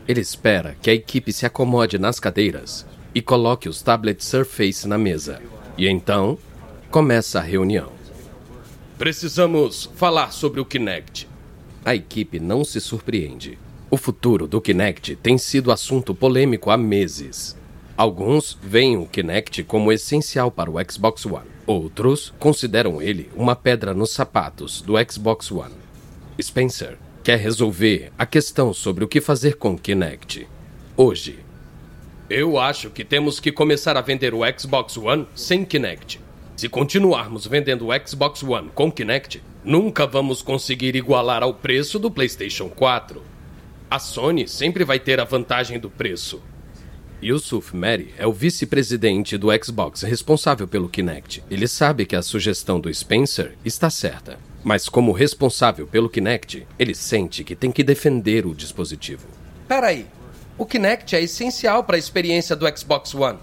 Ele 0.08 0.20
espera 0.20 0.76
que 0.82 0.90
a 0.90 0.94
equipe 0.94 1.32
se 1.32 1.46
acomode 1.46 1.98
nas 1.98 2.18
cadeiras 2.18 2.84
e 3.14 3.22
coloque 3.22 3.68
os 3.68 3.82
tablets 3.82 4.26
Surface 4.26 4.88
na 4.88 4.98
mesa. 4.98 5.40
E 5.78 5.86
então, 5.86 6.36
começa 6.90 7.38
a 7.38 7.42
reunião. 7.42 7.92
Precisamos 8.98 9.90
falar 9.96 10.32
sobre 10.32 10.60
o 10.60 10.64
Kinect. 10.64 11.28
A 11.84 11.94
equipe 11.94 12.38
não 12.38 12.64
se 12.64 12.80
surpreende. 12.80 13.58
O 13.90 13.96
futuro 13.96 14.46
do 14.46 14.60
Kinect 14.60 15.16
tem 15.16 15.36
sido 15.36 15.70
assunto 15.70 16.14
polêmico 16.14 16.70
há 16.70 16.76
meses. 16.76 17.56
Alguns 17.96 18.58
veem 18.62 18.96
o 18.96 19.06
Kinect 19.06 19.62
como 19.64 19.92
essencial 19.92 20.50
para 20.50 20.70
o 20.70 20.74
Xbox 20.90 21.26
One. 21.26 21.46
Outros 21.66 22.32
consideram 22.38 23.02
ele 23.02 23.30
uma 23.36 23.54
pedra 23.54 23.92
nos 23.92 24.10
sapatos 24.10 24.80
do 24.80 24.94
Xbox 25.10 25.50
One. 25.52 25.74
Spencer 26.40 26.98
quer 27.22 27.38
resolver 27.38 28.10
a 28.18 28.26
questão 28.26 28.72
sobre 28.72 29.04
o 29.04 29.08
que 29.08 29.20
fazer 29.20 29.56
com 29.56 29.74
o 29.74 29.78
Kinect. 29.78 30.48
Hoje. 30.96 31.38
Eu 32.28 32.58
acho 32.58 32.88
que 32.88 33.04
temos 33.04 33.38
que 33.38 33.52
começar 33.52 33.96
a 33.96 34.00
vender 34.00 34.32
o 34.32 34.40
Xbox 34.58 34.96
One 34.96 35.26
sem 35.34 35.64
Kinect. 35.64 36.18
Se 36.56 36.68
continuarmos 36.68 37.46
vendendo 37.46 37.88
o 37.88 38.08
Xbox 38.08 38.42
One 38.42 38.70
com 38.74 38.90
Kinect, 38.90 39.42
nunca 39.62 40.06
vamos 40.06 40.40
conseguir 40.40 40.96
igualar 40.96 41.42
ao 41.42 41.54
preço 41.54 41.98
do 41.98 42.10
PlayStation 42.10 42.68
4. 42.70 43.22
A 43.90 43.98
Sony 43.98 44.48
sempre 44.48 44.84
vai 44.84 44.98
ter 44.98 45.20
a 45.20 45.24
vantagem 45.24 45.78
do 45.78 45.90
preço. 45.90 46.42
Yusuf 47.22 47.76
Mary 47.76 48.12
é 48.18 48.26
o 48.26 48.32
vice-presidente 48.32 49.38
do 49.38 49.48
Xbox 49.64 50.02
responsável 50.02 50.66
pelo 50.66 50.88
Kinect. 50.88 51.44
Ele 51.48 51.68
sabe 51.68 52.04
que 52.04 52.16
a 52.16 52.22
sugestão 52.22 52.80
do 52.80 52.92
Spencer 52.92 53.56
está 53.64 53.88
certa, 53.88 54.40
mas 54.64 54.88
como 54.88 55.12
responsável 55.12 55.86
pelo 55.86 56.10
Kinect, 56.10 56.66
ele 56.76 56.96
sente 56.96 57.44
que 57.44 57.54
tem 57.54 57.70
que 57.70 57.84
defender 57.84 58.44
o 58.44 58.52
dispositivo. 58.52 59.28
Peraí, 59.68 60.06
o 60.58 60.66
Kinect 60.66 61.14
é 61.14 61.22
essencial 61.22 61.84
para 61.84 61.94
a 61.94 61.98
experiência 61.98 62.56
do 62.56 62.66
Xbox 62.76 63.14
One. 63.14 63.38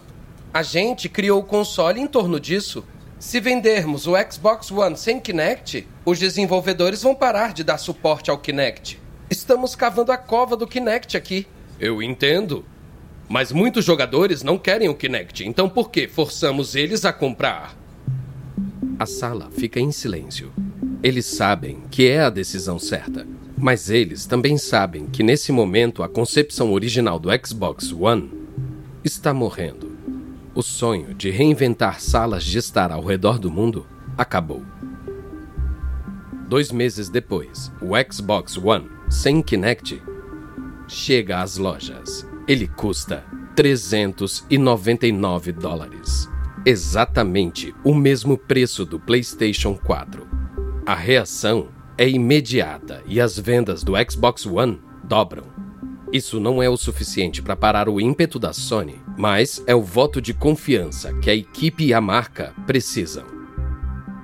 A 0.53 0.61
gente 0.61 1.07
criou 1.07 1.39
o 1.39 1.45
console 1.45 2.01
em 2.01 2.07
torno 2.07 2.37
disso. 2.37 2.83
Se 3.17 3.39
vendermos 3.39 4.07
o 4.07 4.13
Xbox 4.29 4.71
One 4.71 4.97
sem 4.97 5.21
Kinect, 5.21 5.87
os 6.03 6.19
desenvolvedores 6.19 7.01
vão 7.01 7.15
parar 7.15 7.53
de 7.53 7.63
dar 7.63 7.77
suporte 7.77 8.29
ao 8.29 8.37
Kinect. 8.37 8.99
Estamos 9.29 9.73
cavando 9.73 10.11
a 10.11 10.17
cova 10.17 10.57
do 10.57 10.67
Kinect 10.67 11.15
aqui. 11.15 11.47
Eu 11.79 12.03
entendo. 12.03 12.65
Mas 13.29 13.51
muitos 13.51 13.85
jogadores 13.85 14.41
não 14.41 14.57
querem 14.57 14.89
o 14.89 14.95
Kinect, 14.95 15.47
então 15.47 15.69
por 15.69 15.91
que 15.91 16.07
forçamos 16.07 16.73
eles 16.75 17.05
a 17.05 17.13
comprar? 17.13 17.77
A 18.97 19.05
sala 19.05 19.49
fica 19.51 19.79
em 19.79 19.91
silêncio. 19.91 20.51
Eles 21.03 21.27
sabem 21.27 21.83
que 21.91 22.09
é 22.09 22.21
a 22.21 22.29
decisão 22.31 22.79
certa, 22.79 23.27
mas 23.55 23.89
eles 23.89 24.25
também 24.25 24.57
sabem 24.57 25.05
que 25.05 25.21
nesse 25.21 25.51
momento 25.51 26.01
a 26.01 26.09
concepção 26.09 26.73
original 26.73 27.19
do 27.19 27.29
Xbox 27.45 27.93
One 27.93 28.31
está 29.03 29.31
morrendo. 29.31 29.95
O 30.55 30.63
sonho 30.63 31.13
de 31.13 31.29
reinventar 31.29 32.01
salas 32.01 32.43
de 32.43 32.57
estar 32.57 32.91
ao 32.91 33.05
redor 33.05 33.37
do 33.37 33.51
mundo 33.51 33.85
acabou. 34.17 34.63
Dois 36.47 36.71
meses 36.71 37.09
depois, 37.09 37.71
o 37.79 37.91
Xbox 38.11 38.57
One, 38.57 38.89
sem 39.07 39.39
Kinect, 39.43 40.01
chega 40.87 41.43
às 41.43 41.57
lojas. 41.57 42.25
Ele 42.49 42.67
custa 42.67 43.23
399 43.55 45.51
dólares. 45.51 46.27
Exatamente 46.65 47.75
o 47.83 47.93
mesmo 47.93 48.35
preço 48.35 48.83
do 48.87 48.99
PlayStation 48.99 49.77
4. 49.77 50.27
A 50.83 50.95
reação 50.95 51.67
é 51.95 52.09
imediata 52.09 53.03
e 53.05 53.21
as 53.21 53.37
vendas 53.37 53.83
do 53.83 53.93
Xbox 54.09 54.47
One 54.47 54.81
dobram. 55.03 55.43
Isso 56.11 56.39
não 56.39 56.63
é 56.63 56.67
o 56.67 56.75
suficiente 56.75 57.39
para 57.39 57.55
parar 57.55 57.87
o 57.87 58.01
ímpeto 58.01 58.39
da 58.39 58.51
Sony, 58.51 58.99
mas 59.15 59.63
é 59.67 59.75
o 59.75 59.83
voto 59.83 60.19
de 60.19 60.33
confiança 60.33 61.13
que 61.19 61.29
a 61.29 61.35
equipe 61.35 61.85
e 61.85 61.93
a 61.93 62.01
marca 62.01 62.55
precisam. 62.65 63.25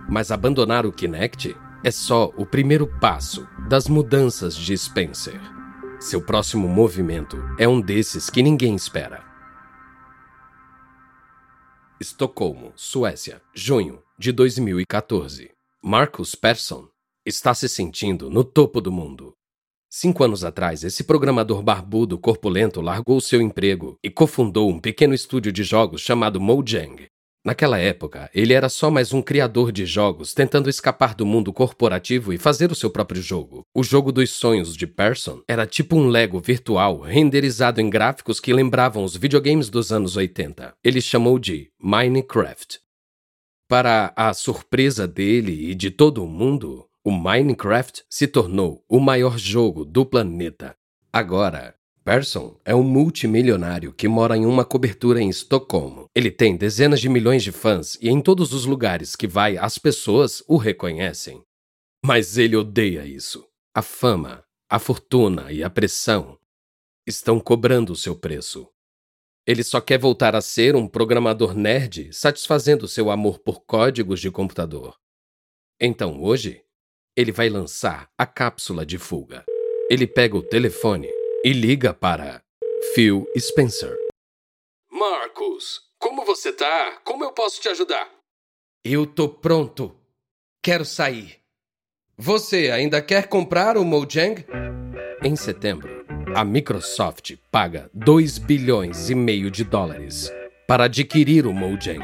Mas 0.10 0.32
abandonar 0.32 0.84
o 0.84 0.92
Kinect 0.92 1.56
é 1.84 1.92
só 1.92 2.34
o 2.36 2.44
primeiro 2.44 2.88
passo 3.00 3.48
das 3.70 3.88
mudanças 3.88 4.56
de 4.56 4.76
Spencer. 4.76 5.55
Seu 6.06 6.22
próximo 6.22 6.68
movimento 6.68 7.36
é 7.58 7.68
um 7.68 7.82
desses 7.82 8.30
que 8.30 8.44
ninguém 8.44 8.76
espera. 8.76 9.26
Estocolmo, 12.00 12.72
Suécia, 12.76 13.42
junho 13.56 14.04
de 14.16 14.32
2014. 14.32 15.50
Marcus 15.84 16.36
Persson 16.36 16.88
está 17.26 17.56
se 17.56 17.68
sentindo 17.68 18.30
no 18.30 18.44
topo 18.44 18.80
do 18.80 18.92
mundo. 18.92 19.34
Cinco 19.90 20.24
anos 20.24 20.44
atrás, 20.44 20.84
esse 20.84 21.04
programador 21.04 21.64
barbudo 21.64 22.20
corpulento 22.20 22.82
largou 22.82 23.20
seu 23.20 23.42
emprego 23.42 23.98
e 24.04 24.12
cofundou 24.12 24.70
um 24.70 24.80
pequeno 24.80 25.16
estúdio 25.16 25.52
de 25.52 25.64
jogos 25.64 26.02
chamado 26.02 26.40
Mojang, 26.40 27.08
Naquela 27.46 27.78
época, 27.78 28.28
ele 28.34 28.54
era 28.54 28.68
só 28.68 28.90
mais 28.90 29.14
um 29.14 29.22
criador 29.22 29.72
de 29.72 29.86
jogos 29.86 30.34
tentando 30.34 30.68
escapar 30.68 31.14
do 31.14 31.28
mundo 31.28 31.54
corporativo 31.54 32.34
e 32.34 32.40
fazer 32.40 32.72
o 32.72 32.76
seu 32.76 32.90
próprio 32.90 33.22
jogo. 33.22 33.62
O 33.72 33.84
jogo 33.84 34.12
dos 34.12 34.32
sonhos 34.32 34.76
de 34.76 34.88
Person 34.88 35.44
era 35.48 35.68
tipo 35.68 35.96
um 35.96 36.08
Lego 36.08 36.40
virtual 36.40 37.02
renderizado 37.02 37.80
em 37.80 37.88
gráficos 37.88 38.40
que 38.40 38.52
lembravam 38.52 39.04
os 39.04 39.16
videogames 39.16 39.70
dos 39.70 39.92
anos 39.92 40.18
80. 40.18 40.74
Ele 40.84 41.00
chamou 41.00 41.38
de 41.38 41.70
Minecraft. 41.80 42.80
Para 43.68 44.12
a 44.16 44.34
surpresa 44.34 45.08
dele 45.08 45.70
e 45.70 45.76
de 45.76 45.92
todo 45.92 46.26
mundo, 46.26 46.88
o 47.04 47.12
Minecraft 47.12 48.04
se 48.10 48.26
tornou 48.26 48.84
o 48.90 49.00
maior 49.00 49.38
jogo 49.38 49.86
do 49.86 50.04
planeta. 50.04 50.76
Agora, 51.14 51.75
Persson 52.06 52.56
é 52.64 52.76
um 52.76 52.84
multimilionário 52.84 53.92
que 53.92 54.08
mora 54.08 54.38
em 54.38 54.46
uma 54.46 54.64
cobertura 54.64 55.20
em 55.20 55.28
Estocolmo. 55.28 56.08
Ele 56.14 56.30
tem 56.30 56.56
dezenas 56.56 57.02
de 57.02 57.10
milhões 57.10 57.42
de 57.42 57.52
fãs 57.52 57.98
e 58.00 58.10
em 58.10 58.22
todos 58.22 58.54
os 58.54 58.64
lugares 58.64 59.16
que 59.16 59.28
vai 59.28 59.58
as 59.58 59.80
pessoas 59.80 60.44
o 60.48 60.56
reconhecem. 60.56 61.42
Mas 62.06 62.38
ele 62.38 62.56
odeia 62.56 63.04
isso. 63.08 63.44
A 63.74 63.82
fama, 63.82 64.46
a 64.70 64.78
fortuna 64.78 65.52
e 65.52 65.64
a 65.64 65.70
pressão 65.70 66.38
estão 67.08 67.40
cobrando 67.40 67.94
o 67.94 67.96
seu 67.96 68.16
preço. 68.16 68.70
Ele 69.44 69.64
só 69.64 69.82
quer 69.82 69.98
voltar 69.98 70.36
a 70.36 70.42
ser 70.42 70.76
um 70.76 70.88
programador 70.88 71.56
nerd 71.56 72.14
satisfazendo 72.14 72.88
seu 72.88 73.10
amor 73.10 73.40
por 73.40 73.66
códigos 73.66 74.20
de 74.20 74.30
computador. 74.30 74.96
Então 75.82 76.22
hoje, 76.22 76.62
ele 77.18 77.32
vai 77.32 77.50
lançar 77.50 78.12
a 78.16 78.28
cápsula 78.28 78.86
de 78.86 79.00
fuga. 79.00 79.44
Ele 79.90 80.06
pega 80.06 80.38
o 80.38 80.44
telefone 80.44 81.10
e 81.44 81.54
liga 81.54 81.94
para 81.94 82.42
Phil 82.94 83.28
Spencer. 83.38 83.96
Marcos, 84.92 85.82
como 86.00 86.26
você 86.26 86.54
tá? 86.54 87.00
Como 87.04 87.24
eu 87.24 87.32
posso 87.32 87.62
te 87.62 87.70
ajudar? 87.70 88.10
Eu 88.84 89.06
tô 89.06 89.28
pronto. 89.28 89.96
Quero 90.62 90.86
sair. 90.86 91.42
Você 92.18 92.72
ainda 92.72 93.02
quer 93.02 93.28
comprar 93.28 93.78
o 93.78 93.84
Mojang? 93.84 94.46
Em 95.24 95.36
setembro, 95.36 96.06
a 96.36 96.44
Microsoft 96.44 97.36
paga 97.52 97.90
2 97.94 98.38
bilhões 98.38 99.10
e 99.10 99.16
meio 99.16 99.52
de 99.52 99.64
dólares 99.64 100.32
para 100.68 100.86
adquirir 100.86 101.46
o 101.46 101.54
Mojang. 101.54 102.04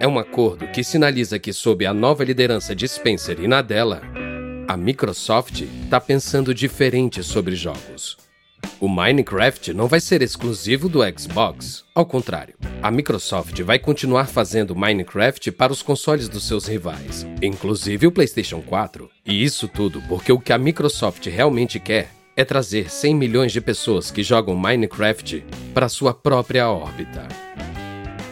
É 0.00 0.06
um 0.06 0.18
acordo 0.18 0.66
que 0.68 0.82
sinaliza 0.82 1.38
que, 1.38 1.52
sob 1.52 1.86
a 1.86 1.94
nova 1.94 2.24
liderança 2.24 2.74
de 2.74 2.88
Spencer 2.88 3.40
e 3.40 3.46
Nadella, 3.46 4.02
a 4.68 4.76
Microsoft 4.76 5.60
está 5.84 6.00
pensando 6.00 6.54
diferente 6.54 7.22
sobre 7.22 7.54
jogos. 7.54 8.21
O 8.80 8.88
Minecraft 8.88 9.72
não 9.72 9.86
vai 9.86 10.00
ser 10.00 10.22
exclusivo 10.22 10.88
do 10.88 11.00
Xbox. 11.18 11.84
Ao 11.94 12.04
contrário, 12.04 12.54
a 12.82 12.90
Microsoft 12.90 13.60
vai 13.60 13.78
continuar 13.78 14.26
fazendo 14.26 14.74
Minecraft 14.74 15.52
para 15.52 15.72
os 15.72 15.82
consoles 15.82 16.28
dos 16.28 16.46
seus 16.46 16.66
rivais, 16.66 17.26
inclusive 17.40 18.06
o 18.06 18.12
PlayStation 18.12 18.60
4. 18.60 19.08
E 19.24 19.44
isso 19.44 19.68
tudo 19.68 20.02
porque 20.08 20.32
o 20.32 20.40
que 20.40 20.52
a 20.52 20.58
Microsoft 20.58 21.24
realmente 21.26 21.78
quer 21.78 22.10
é 22.36 22.44
trazer 22.44 22.90
100 22.90 23.14
milhões 23.14 23.52
de 23.52 23.60
pessoas 23.60 24.10
que 24.10 24.22
jogam 24.22 24.56
Minecraft 24.56 25.44
para 25.72 25.88
sua 25.88 26.14
própria 26.14 26.68
órbita. 26.68 27.28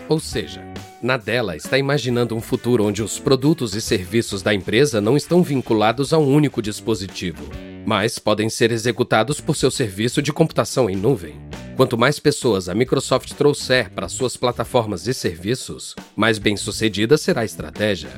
Ou 0.08 0.18
seja, 0.18 0.69
Nadella 1.02 1.56
está 1.56 1.78
imaginando 1.78 2.36
um 2.36 2.42
futuro 2.42 2.84
onde 2.84 3.02
os 3.02 3.18
produtos 3.18 3.74
e 3.74 3.80
serviços 3.80 4.42
da 4.42 4.52
empresa 4.52 5.00
não 5.00 5.16
estão 5.16 5.42
vinculados 5.42 6.12
a 6.12 6.18
um 6.18 6.30
único 6.30 6.60
dispositivo, 6.60 7.42
mas 7.86 8.18
podem 8.18 8.50
ser 8.50 8.70
executados 8.70 9.40
por 9.40 9.56
seu 9.56 9.70
serviço 9.70 10.20
de 10.20 10.30
computação 10.30 10.90
em 10.90 10.96
nuvem. 10.96 11.40
Quanto 11.74 11.96
mais 11.96 12.18
pessoas 12.18 12.68
a 12.68 12.74
Microsoft 12.74 13.32
trouxer 13.32 13.90
para 13.92 14.10
suas 14.10 14.36
plataformas 14.36 15.06
e 15.06 15.14
serviços, 15.14 15.96
mais 16.14 16.38
bem-sucedida 16.38 17.16
será 17.16 17.40
a 17.40 17.46
estratégia. 17.46 18.10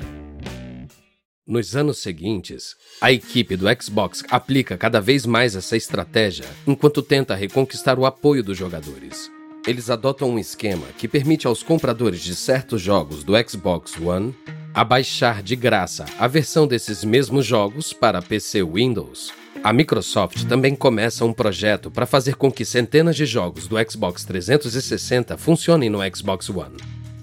Nos 1.47 1.77
anos 1.77 1.99
seguintes, 1.99 2.75
a 3.01 3.13
equipe 3.13 3.57
do 3.57 3.67
Xbox 3.81 4.25
aplica 4.29 4.77
cada 4.77 5.01
vez 5.01 5.25
mais 5.25 5.55
essa 5.55 5.77
estratégia 5.77 6.47
enquanto 6.67 7.01
tenta 7.01 7.37
reconquistar 7.37 7.97
o 7.97 8.07
apoio 8.07 8.43
dos 8.43 8.59
jogadores. 8.59 9.31
Eles 9.65 9.89
adotam 9.91 10.29
um 10.29 10.39
esquema 10.41 10.87
que 10.99 11.07
permite 11.07 11.47
aos 11.47 11.63
compradores 11.63 12.21
de 12.21 12.35
certos 12.35 12.83
jogos 12.83 13.23
do 13.23 13.33
Xbox 13.49 13.97
One 13.97 14.35
abaixar 14.75 15.41
de 15.41 15.55
graça 15.55 16.05
a 16.19 16.27
versão 16.27 16.67
desses 16.67 17.05
mesmos 17.05 17.47
jogos 17.47 17.93
para 17.93 18.21
PC 18.21 18.65
Windows. 18.65 19.33
A 19.63 19.73
Microsoft 19.73 20.45
também 20.47 20.75
começa 20.75 21.25
um 21.25 21.33
projeto 21.33 21.93
para 21.93 22.07
fazer 22.07 22.35
com 22.35 22.51
que 22.51 22.65
centenas 22.65 23.15
de 23.15 23.25
jogos 23.25 23.69
do 23.69 23.77
Xbox 23.89 24.25
360 24.25 25.37
funcionem 25.37 25.89
no 25.89 26.01
Xbox 26.13 26.51
One. 26.51 26.77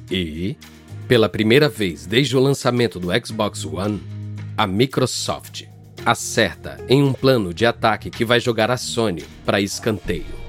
E, 0.09 0.55
pela 1.09 1.27
primeira 1.27 1.67
vez 1.67 2.05
desde 2.05 2.37
o 2.37 2.39
lançamento 2.39 3.01
do 3.01 3.09
Xbox 3.25 3.65
One, 3.65 4.01
a 4.55 4.65
Microsoft 4.65 5.63
acerta 6.05 6.77
em 6.87 7.03
um 7.03 7.11
plano 7.11 7.53
de 7.53 7.65
ataque 7.65 8.09
que 8.09 8.23
vai 8.23 8.39
jogar 8.39 8.71
a 8.71 8.77
Sony 8.77 9.25
para 9.45 9.59
escanteio. 9.59 10.48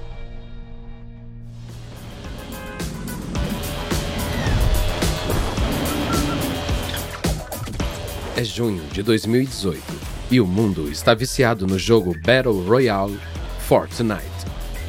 É 8.41 8.45
junho 8.45 8.83
de 8.91 9.03
2018 9.03 9.83
e 10.31 10.41
o 10.41 10.47
mundo 10.47 10.91
está 10.91 11.13
viciado 11.13 11.67
no 11.67 11.79
jogo 11.79 12.17
Battle 12.25 12.63
Royale 12.63 13.21
Fortnite. 13.69 14.25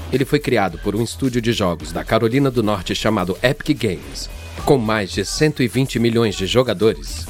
Ele 0.09 0.23
foi 0.23 0.39
criado 0.39 0.77
por 0.77 0.95
um 0.95 1.03
estúdio 1.03 1.41
de 1.41 1.51
jogos 1.51 1.91
da 1.91 2.01
Carolina 2.01 2.49
do 2.49 2.63
Norte 2.63 2.95
chamado 2.95 3.37
Epic 3.43 3.77
Games, 3.77 4.29
com 4.63 4.77
mais 4.77 5.11
de 5.11 5.25
120 5.25 5.99
milhões 5.99 6.37
de 6.37 6.45
jogadores. 6.45 7.27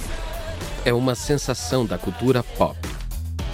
É 0.86 0.94
uma 0.94 1.16
sensação 1.16 1.88
da 1.88 1.98
cultura 1.98 2.44
pop 2.44 2.78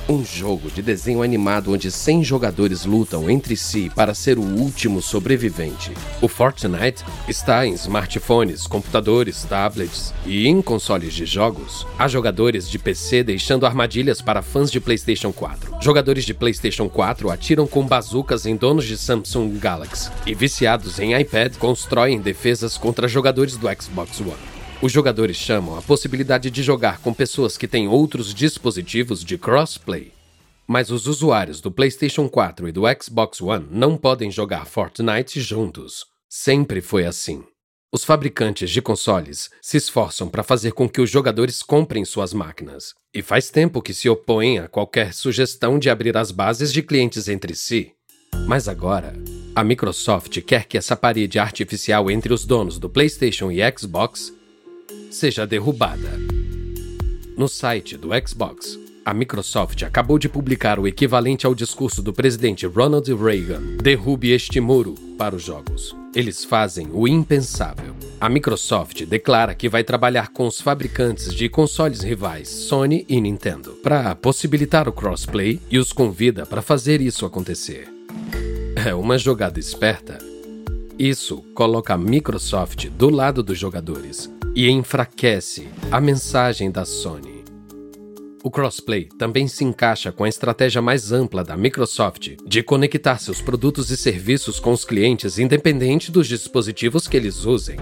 um 0.09 0.23
jogo 0.23 0.71
de 0.71 0.81
desenho 0.81 1.21
animado 1.21 1.73
onde 1.73 1.91
100 1.91 2.23
jogadores 2.23 2.85
lutam 2.85 3.29
entre 3.29 3.57
si 3.57 3.89
para 3.93 4.13
ser 4.13 4.37
o 4.37 4.41
último 4.41 5.01
sobrevivente. 5.01 5.91
O 6.21 6.27
Fortnite 6.27 7.03
está 7.27 7.65
em 7.65 7.73
smartphones, 7.73 8.65
computadores, 8.65 9.43
tablets 9.43 10.13
e 10.25 10.47
em 10.47 10.61
consoles 10.61 11.13
de 11.13 11.25
jogos. 11.25 11.85
Há 11.99 12.07
jogadores 12.07 12.69
de 12.69 12.79
PC 12.79 13.23
deixando 13.23 13.65
armadilhas 13.65 14.21
para 14.21 14.41
fãs 14.41 14.71
de 14.71 14.79
PlayStation 14.79 15.33
4. 15.33 15.77
Jogadores 15.81 16.23
de 16.23 16.33
PlayStation 16.33 16.87
4 16.87 17.29
atiram 17.29 17.67
com 17.67 17.85
bazucas 17.85 18.45
em 18.45 18.55
donos 18.55 18.85
de 18.85 18.97
Samsung 18.97 19.57
Galaxy. 19.59 20.09
E 20.25 20.33
viciados 20.33 20.99
em 20.99 21.19
iPad 21.19 21.55
constroem 21.57 22.21
defesas 22.21 22.77
contra 22.77 23.07
jogadores 23.07 23.57
do 23.57 23.67
Xbox 23.67 24.21
One. 24.21 24.56
Os 24.79 24.91
jogadores 24.91 25.35
chamam 25.35 25.75
a 25.75 25.81
possibilidade 25.81 26.51
de 26.51 26.61
jogar 26.61 26.99
com 26.99 27.11
pessoas 27.11 27.57
que 27.57 27.67
têm 27.67 27.87
outros 27.87 28.31
dispositivos 28.31 29.23
de 29.23 29.35
crossplay. 29.35 30.11
Mas 30.67 30.91
os 30.91 31.07
usuários 31.07 31.59
do 31.59 31.71
PlayStation 31.71 32.29
4 32.29 32.67
e 32.67 32.71
do 32.71 32.83
Xbox 33.01 33.41
One 33.41 33.67
não 33.71 33.97
podem 33.97 34.29
jogar 34.29 34.67
Fortnite 34.67 35.41
juntos. 35.41 36.05
Sempre 36.29 36.79
foi 36.79 37.07
assim. 37.07 37.43
Os 37.91 38.03
fabricantes 38.03 38.69
de 38.69 38.79
consoles 38.79 39.49
se 39.61 39.77
esforçam 39.77 40.29
para 40.29 40.43
fazer 40.43 40.73
com 40.73 40.87
que 40.87 41.01
os 41.01 41.09
jogadores 41.09 41.63
comprem 41.63 42.05
suas 42.05 42.31
máquinas, 42.31 42.93
e 43.11 43.23
faz 43.23 43.49
tempo 43.49 43.81
que 43.81 43.93
se 43.93 44.07
opõem 44.07 44.59
a 44.59 44.67
qualquer 44.67 45.11
sugestão 45.13 45.79
de 45.79 45.89
abrir 45.89 46.15
as 46.15 46.29
bases 46.29 46.71
de 46.71 46.83
clientes 46.83 47.27
entre 47.27 47.55
si. 47.55 47.93
Mas 48.45 48.67
agora, 48.67 49.13
a 49.55 49.63
Microsoft 49.63 50.39
quer 50.41 50.65
que 50.65 50.77
essa 50.77 50.95
parede 50.95 51.39
artificial 51.39 52.11
entre 52.11 52.31
os 52.31 52.45
donos 52.45 52.77
do 52.77 52.89
PlayStation 52.89 53.49
e 53.49 53.59
Xbox 53.75 54.37
seja 55.09 55.45
derrubada. 55.45 56.19
No 57.37 57.47
site 57.47 57.97
do 57.97 58.09
Xbox, 58.25 58.79
a 59.07 59.13
Microsoft 59.13 59.83
acabou 59.83 60.19
de 60.19 60.27
publicar 60.27 60.79
o 60.79 60.85
equivalente 60.85 61.45
ao 61.45 61.55
discurso 61.55 62.01
do 62.01 62.11
presidente 62.11 62.65
Ronald 62.65 63.07
Reagan: 63.13 63.77
derrube 63.81 64.31
este 64.31 64.59
muro 64.59 64.95
para 65.17 65.33
os 65.33 65.43
jogos. 65.43 65.95
Eles 66.13 66.43
fazem 66.43 66.89
o 66.91 67.07
impensável. 67.07 67.95
A 68.19 68.27
Microsoft 68.27 69.05
declara 69.05 69.55
que 69.55 69.69
vai 69.69 69.83
trabalhar 69.83 70.29
com 70.29 70.45
os 70.45 70.59
fabricantes 70.59 71.33
de 71.33 71.47
consoles 71.47 72.01
rivais 72.01 72.49
Sony 72.49 73.05
e 73.07 73.21
Nintendo 73.21 73.73
para 73.83 74.13
possibilitar 74.15 74.89
o 74.89 74.91
crossplay 74.91 75.61
e 75.71 75.77
os 75.77 75.93
convida 75.93 76.45
para 76.45 76.61
fazer 76.61 76.99
isso 76.99 77.25
acontecer. 77.25 77.87
É 78.85 78.93
uma 78.93 79.17
jogada 79.17 79.59
esperta. 79.59 80.17
Isso 80.99 81.43
coloca 81.53 81.93
a 81.93 81.97
Microsoft 81.97 82.89
do 82.89 83.09
lado 83.09 83.41
dos 83.41 83.57
jogadores 83.57 84.29
e 84.57 84.71
enfraquece 84.71 85.67
a 85.91 86.01
mensagem 86.01 86.71
da 86.71 86.83
Sony. 86.83 87.43
O 88.43 88.49
crossplay 88.49 89.07
também 89.15 89.47
se 89.47 89.63
encaixa 89.63 90.11
com 90.11 90.23
a 90.23 90.29
estratégia 90.29 90.81
mais 90.81 91.11
ampla 91.11 91.43
da 91.43 91.55
Microsoft 91.55 92.37
de 92.43 92.63
conectar 92.63 93.19
seus 93.19 93.39
produtos 93.39 93.91
e 93.91 93.97
serviços 93.97 94.59
com 94.59 94.71
os 94.71 94.83
clientes 94.83 95.37
independente 95.37 96.11
dos 96.11 96.27
dispositivos 96.27 97.07
que 97.07 97.15
eles 97.15 97.45
usem. 97.45 97.77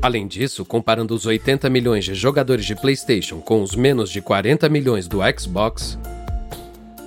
Além 0.00 0.28
disso, 0.28 0.64
comparando 0.64 1.12
os 1.12 1.26
80 1.26 1.68
milhões 1.68 2.04
de 2.04 2.14
jogadores 2.14 2.64
de 2.64 2.76
PlayStation 2.76 3.40
com 3.40 3.62
os 3.62 3.74
menos 3.74 4.10
de 4.10 4.22
40 4.22 4.68
milhões 4.68 5.08
do 5.08 5.18
Xbox, 5.36 5.98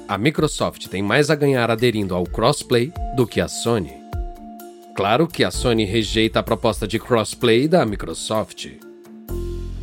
a 0.10 0.18
Microsoft 0.18 0.88
tem 0.88 1.02
mais 1.02 1.30
a 1.30 1.36
ganhar 1.36 1.72
aderindo 1.72 2.14
ao 2.14 2.26
crossplay 2.26 2.92
do 3.16 3.26
que 3.26 3.40
a 3.40 3.48
Sony. 3.48 4.03
Claro 4.96 5.28
que 5.28 5.44
a 5.44 5.50
Sony 5.50 5.86
rejeita 5.86 6.40
a 6.40 6.44
proposta 6.44 6.88
de 6.88 7.00
crossplay 7.00 7.68
da 7.68 7.84
Microsoft. 7.84 8.68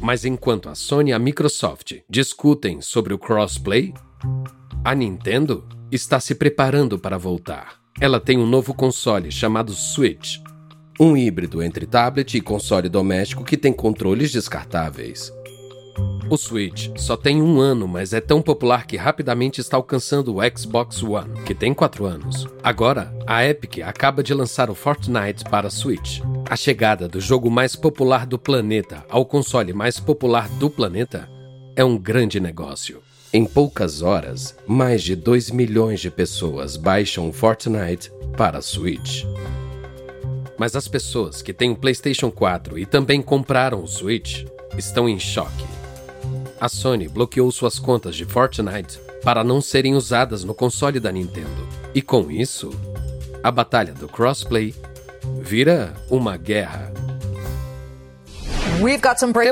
Mas 0.01 0.25
enquanto 0.25 0.69
a 0.69 0.77
Sony 0.77 1.11
e 1.11 1.13
a 1.13 1.19
Microsoft 1.19 1.97
discutem 2.09 2.81
sobre 2.81 3.13
o 3.13 3.19
crossplay, 3.19 3.93
a 4.85 4.95
Nintendo 4.95 5.69
está 5.91 6.21
se 6.21 6.37
preparando 6.37 6.97
para 6.97 7.19
voltar. 7.19 7.81
Ela 8.01 8.21
tem 8.21 8.39
um 8.39 8.47
novo 8.47 8.73
console 8.73 9.33
chamado 9.33 9.73
Switch, 9.73 10.39
um 10.99 11.17
híbrido 11.17 11.61
entre 11.61 11.87
tablet 11.87 12.37
e 12.37 12.41
console 12.41 12.89
doméstico 12.89 13.45
que 13.45 13.57
tem 13.57 13.73
controles 13.73 14.31
descartáveis. 14.31 15.33
O 16.31 16.37
Switch 16.37 16.91
só 16.97 17.17
tem 17.17 17.43
um 17.43 17.59
ano, 17.59 17.89
mas 17.89 18.13
é 18.13 18.21
tão 18.21 18.41
popular 18.41 18.87
que 18.87 18.97
rapidamente 18.97 19.61
está 19.61 19.77
alcançando 19.77 20.37
o 20.37 20.39
Xbox 20.57 21.03
One, 21.03 21.43
que 21.45 21.53
tem 21.53 21.75
quatro 21.75 22.07
anos. 22.07 22.47
Agora, 22.63 23.13
a 23.27 23.45
Epic 23.45 23.79
acaba 23.81 24.23
de 24.23 24.33
lançar 24.33 24.71
o 24.71 24.75
Fortnite 24.77 25.43
para 25.51 25.69
Switch. 25.69 26.21
A 26.49 26.55
chegada 26.55 27.09
do 27.09 27.21
jogo 27.21 27.51
mais 27.51 27.75
popular 27.75 28.27
do 28.27 28.39
planeta 28.39 29.05
ao 29.11 29.27
console 29.27 29.73
mais 29.73 29.99
popular 29.99 30.49
do 30.51 30.71
planeta 30.71 31.29
é 31.75 31.85
um 31.85 31.99
grande 31.99 32.39
negócio. 32.39 33.03
Em 33.33 33.45
poucas 33.45 34.01
horas, 34.01 34.57
mais 34.69 35.03
de 35.03 35.17
2 35.17 35.51
milhões 35.51 35.99
de 35.99 36.13
pessoas 36.13 36.77
baixam 36.77 37.29
o 37.29 37.33
Fortnite 37.33 38.13
para 38.37 38.63
Switch. 38.63 39.25
Mas 40.57 40.77
as 40.77 40.87
pessoas 40.87 41.43
que 41.43 41.53
têm 41.53 41.73
o 41.73 41.77
PlayStation 41.77 42.31
4 42.31 42.79
e 42.79 42.87
também 42.87 43.21
compraram 43.21 43.83
o 43.83 43.89
Switch 43.89 44.45
estão 44.79 45.09
em 45.09 45.19
choque 45.19 45.80
a 46.61 46.69
Sony 46.69 47.09
bloqueou 47.09 47.51
suas 47.51 47.79
contas 47.79 48.15
de 48.15 48.25
Fortnite 48.25 49.01
para 49.25 49.43
não 49.43 49.61
serem 49.61 49.95
usadas 49.95 50.45
no 50.45 50.55
console 50.55 51.01
da 51.01 51.11
Nintendo. 51.11 51.67
E 51.95 52.03
com 52.03 52.31
isso, 52.31 52.71
a 53.43 53.51
batalha 53.51 53.95
do 53.95 54.07
crossplay 54.07 54.75
vira 55.41 55.95
uma 56.11 56.37
guerra. 56.37 56.93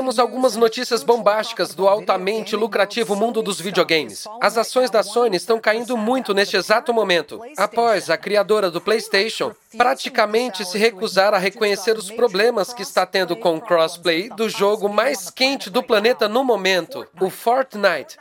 Temos 0.09 0.17
algumas 0.17 0.55
notícias 0.55 1.03
bombásticas 1.03 1.75
do 1.75 1.87
altamente 1.87 2.55
lucrativo 2.55 3.15
mundo 3.15 3.43
dos 3.43 3.61
videogames. 3.61 4.25
As 4.41 4.57
ações 4.57 4.89
da 4.89 5.03
Sony 5.03 5.37
estão 5.37 5.59
caindo 5.59 5.95
muito 5.95 6.33
neste 6.33 6.57
exato 6.57 6.91
momento, 6.91 7.39
após 7.55 8.09
a 8.09 8.17
criadora 8.17 8.71
do 8.71 8.81
PlayStation 8.81 9.53
praticamente 9.77 10.65
se 10.65 10.79
recusar 10.79 11.35
a 11.35 11.37
reconhecer 11.37 11.95
os 11.95 12.09
problemas 12.09 12.73
que 12.73 12.81
está 12.81 13.05
tendo 13.05 13.35
com 13.35 13.57
o 13.57 13.61
crossplay 13.61 14.29
do 14.29 14.49
jogo 14.49 14.89
mais 14.89 15.29
quente 15.29 15.69
do 15.69 15.83
planeta 15.83 16.27
no 16.27 16.43
momento, 16.43 17.05
o 17.21 17.29
Fortnite. 17.29 18.17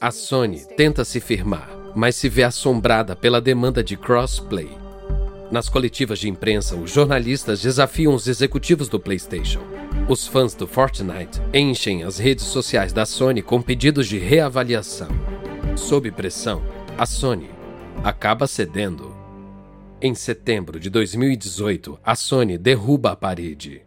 A 0.00 0.12
Sony 0.12 0.64
tenta 0.76 1.04
se 1.04 1.18
firmar, 1.18 1.68
mas 1.92 2.14
se 2.14 2.28
vê 2.28 2.44
assombrada 2.44 3.16
pela 3.16 3.40
demanda 3.40 3.82
de 3.82 3.96
crossplay. 3.96 4.85
Nas 5.50 5.68
coletivas 5.68 6.18
de 6.18 6.28
imprensa, 6.28 6.74
os 6.74 6.90
jornalistas 6.90 7.62
desafiam 7.62 8.14
os 8.14 8.26
executivos 8.26 8.88
do 8.88 8.98
PlayStation. 8.98 9.60
Os 10.08 10.26
fãs 10.26 10.54
do 10.54 10.66
Fortnite 10.66 11.40
enchem 11.54 12.02
as 12.02 12.18
redes 12.18 12.44
sociais 12.46 12.92
da 12.92 13.06
Sony 13.06 13.42
com 13.42 13.62
pedidos 13.62 14.08
de 14.08 14.18
reavaliação. 14.18 15.08
Sob 15.76 16.10
pressão, 16.10 16.62
a 16.98 17.06
Sony 17.06 17.50
acaba 18.02 18.46
cedendo. 18.46 19.14
Em 20.00 20.14
setembro 20.14 20.80
de 20.80 20.90
2018, 20.90 21.98
a 22.04 22.14
Sony 22.16 22.58
derruba 22.58 23.12
a 23.12 23.16
parede. 23.16 23.82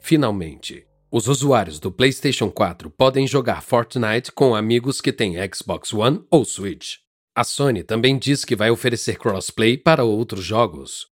Finalmente, 0.00 0.86
os 1.10 1.28
usuários 1.28 1.78
do 1.78 1.92
PlayStation 1.92 2.50
4 2.50 2.90
podem 2.90 3.26
jogar 3.26 3.62
Fortnite 3.62 4.32
com 4.32 4.54
amigos 4.54 5.00
que 5.00 5.12
têm 5.12 5.36
Xbox 5.52 5.92
One 5.92 6.24
ou 6.30 6.44
Switch. 6.44 7.05
A 7.36 7.44
Sony 7.44 7.82
também 7.82 8.16
diz 8.16 8.46
que 8.46 8.56
vai 8.56 8.70
oferecer 8.70 9.18
crossplay 9.18 9.76
para 9.76 10.02
outros 10.02 10.42
jogos. 10.42 11.06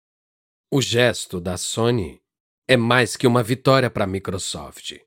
O 0.71 0.83
gesto 0.83 1.41
da 1.41 1.57
Sony 1.57 2.21
é 2.69 2.77
mais 2.77 3.17
que 3.17 3.27
uma 3.27 3.43
vitória 3.43 3.89
para 3.89 4.05
a 4.05 4.07
Microsoft. 4.07 4.99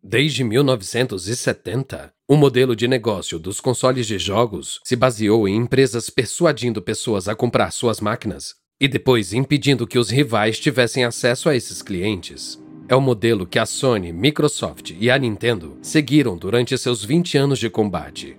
Desde 0.00 0.44
1970, 0.44 2.14
o 2.28 2.36
modelo 2.36 2.76
de 2.76 2.86
negócio 2.86 3.36
dos 3.36 3.58
consoles 3.58 4.06
de 4.06 4.16
jogos 4.16 4.78
se 4.84 4.94
baseou 4.94 5.48
em 5.48 5.56
empresas 5.56 6.08
persuadindo 6.08 6.80
pessoas 6.80 7.26
a 7.26 7.34
comprar 7.34 7.72
suas 7.72 8.00
máquinas 8.00 8.54
e 8.80 8.86
depois 8.86 9.32
impedindo 9.32 9.88
que 9.88 9.98
os 9.98 10.08
rivais 10.08 10.60
tivessem 10.60 11.02
acesso 11.04 11.48
a 11.48 11.56
esses 11.56 11.82
clientes. 11.82 12.62
É 12.88 12.94
o 12.94 13.00
modelo 13.00 13.44
que 13.44 13.58
a 13.58 13.66
Sony, 13.66 14.12
Microsoft 14.12 14.92
e 15.00 15.10
a 15.10 15.18
Nintendo 15.18 15.76
seguiram 15.82 16.36
durante 16.36 16.78
seus 16.78 17.04
20 17.04 17.36
anos 17.36 17.58
de 17.58 17.68
combate. 17.68 18.36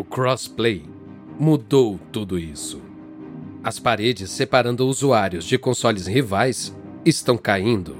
O 0.00 0.04
crossplay 0.04 0.82
mudou 1.38 2.00
tudo 2.10 2.38
isso. 2.38 2.80
As 3.62 3.78
paredes 3.78 4.30
separando 4.30 4.86
usuários 4.88 5.44
de 5.44 5.58
consoles 5.58 6.06
rivais 6.06 6.74
estão 7.04 7.36
caindo, 7.36 7.94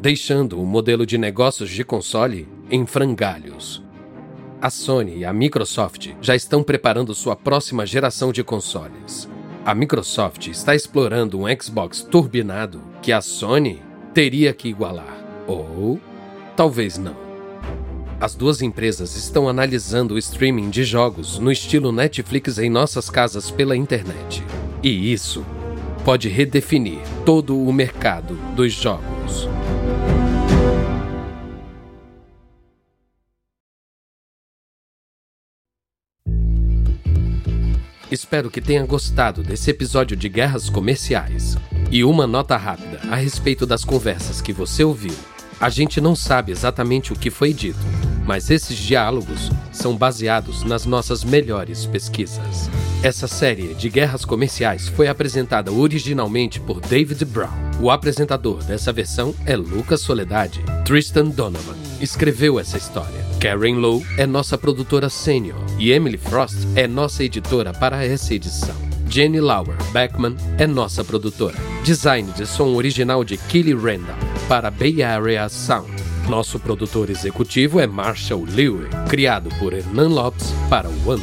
deixando 0.00 0.60
o 0.60 0.66
modelo 0.66 1.06
de 1.06 1.16
negócios 1.16 1.70
de 1.70 1.84
console 1.84 2.48
em 2.68 2.84
frangalhos. 2.84 3.80
A 4.60 4.70
Sony 4.70 5.18
e 5.18 5.24
a 5.24 5.32
Microsoft 5.32 6.08
já 6.20 6.34
estão 6.34 6.64
preparando 6.64 7.14
sua 7.14 7.36
próxima 7.36 7.86
geração 7.86 8.32
de 8.32 8.42
consoles. 8.42 9.30
A 9.64 9.72
Microsoft 9.72 10.48
está 10.48 10.74
explorando 10.74 11.38
um 11.38 11.44
Xbox 11.62 12.02
turbinado 12.02 12.82
que 13.00 13.12
a 13.12 13.20
Sony 13.20 13.80
teria 14.12 14.52
que 14.52 14.66
igualar. 14.68 15.24
Ou 15.46 16.00
talvez 16.56 16.98
não. 16.98 17.29
As 18.20 18.34
duas 18.34 18.60
empresas 18.60 19.16
estão 19.16 19.48
analisando 19.48 20.12
o 20.12 20.18
streaming 20.18 20.68
de 20.68 20.84
jogos 20.84 21.38
no 21.38 21.50
estilo 21.50 21.90
Netflix 21.90 22.58
em 22.58 22.68
nossas 22.68 23.08
casas 23.08 23.50
pela 23.50 23.74
internet. 23.74 24.44
E 24.82 25.10
isso 25.10 25.42
pode 26.04 26.28
redefinir 26.28 26.98
todo 27.24 27.58
o 27.58 27.72
mercado 27.72 28.34
dos 28.54 28.74
jogos. 28.74 29.48
Espero 38.10 38.50
que 38.50 38.60
tenha 38.60 38.84
gostado 38.84 39.42
desse 39.42 39.70
episódio 39.70 40.14
de 40.14 40.28
Guerras 40.28 40.68
Comerciais. 40.68 41.56
E 41.90 42.04
uma 42.04 42.26
nota 42.26 42.58
rápida 42.58 43.00
a 43.10 43.16
respeito 43.16 43.64
das 43.64 43.82
conversas 43.82 44.42
que 44.42 44.52
você 44.52 44.84
ouviu. 44.84 45.14
A 45.58 45.68
gente 45.68 46.00
não 46.00 46.16
sabe 46.16 46.52
exatamente 46.52 47.12
o 47.12 47.16
que 47.16 47.30
foi 47.30 47.52
dito, 47.52 47.78
mas 48.26 48.50
esses 48.50 48.76
diálogos 48.76 49.50
são 49.72 49.96
baseados 49.96 50.62
nas 50.64 50.84
nossas 50.84 51.24
melhores 51.24 51.86
pesquisas. 51.86 52.70
Essa 53.02 53.26
série 53.26 53.74
de 53.74 53.88
guerras 53.88 54.24
comerciais 54.24 54.88
foi 54.88 55.08
apresentada 55.08 55.72
originalmente 55.72 56.60
por 56.60 56.80
David 56.80 57.24
Brown. 57.24 57.48
O 57.80 57.90
apresentador 57.90 58.62
dessa 58.64 58.92
versão 58.92 59.34
é 59.46 59.56
Lucas 59.56 60.00
Soledade, 60.02 60.60
Tristan 60.84 61.26
Donovan. 61.26 61.76
escreveu 62.00 62.58
essa 62.58 62.76
história. 62.76 63.24
Karen 63.40 63.76
Lowe 63.76 64.04
é 64.18 64.26
nossa 64.26 64.58
produtora 64.58 65.08
sênior 65.08 65.58
e 65.78 65.90
Emily 65.90 66.18
Frost 66.18 66.58
é 66.76 66.86
nossa 66.86 67.24
editora 67.24 67.72
para 67.72 68.04
essa 68.04 68.34
edição. 68.34 68.76
Jenny 69.08 69.40
Lauer 69.40 69.76
Beckman 69.92 70.36
é 70.58 70.66
nossa 70.66 71.02
produtora. 71.02 71.56
Design 71.82 72.30
de 72.32 72.46
som 72.46 72.74
original 72.74 73.24
de 73.24 73.36
Kelly 73.36 73.74
Randall 73.74 74.16
para 74.46 74.70
Bay 74.70 75.02
Area 75.02 75.48
Sound. 75.48 75.99
Nosso 76.28 76.58
produtor 76.58 77.10
executivo 77.10 77.80
é 77.80 77.86
Marshall 77.86 78.44
Lewy, 78.44 78.88
criado 79.08 79.50
por 79.58 79.72
Hernan 79.72 80.08
Lopes 80.08 80.52
para 80.68 80.88
o 80.88 81.08
One 81.08 81.22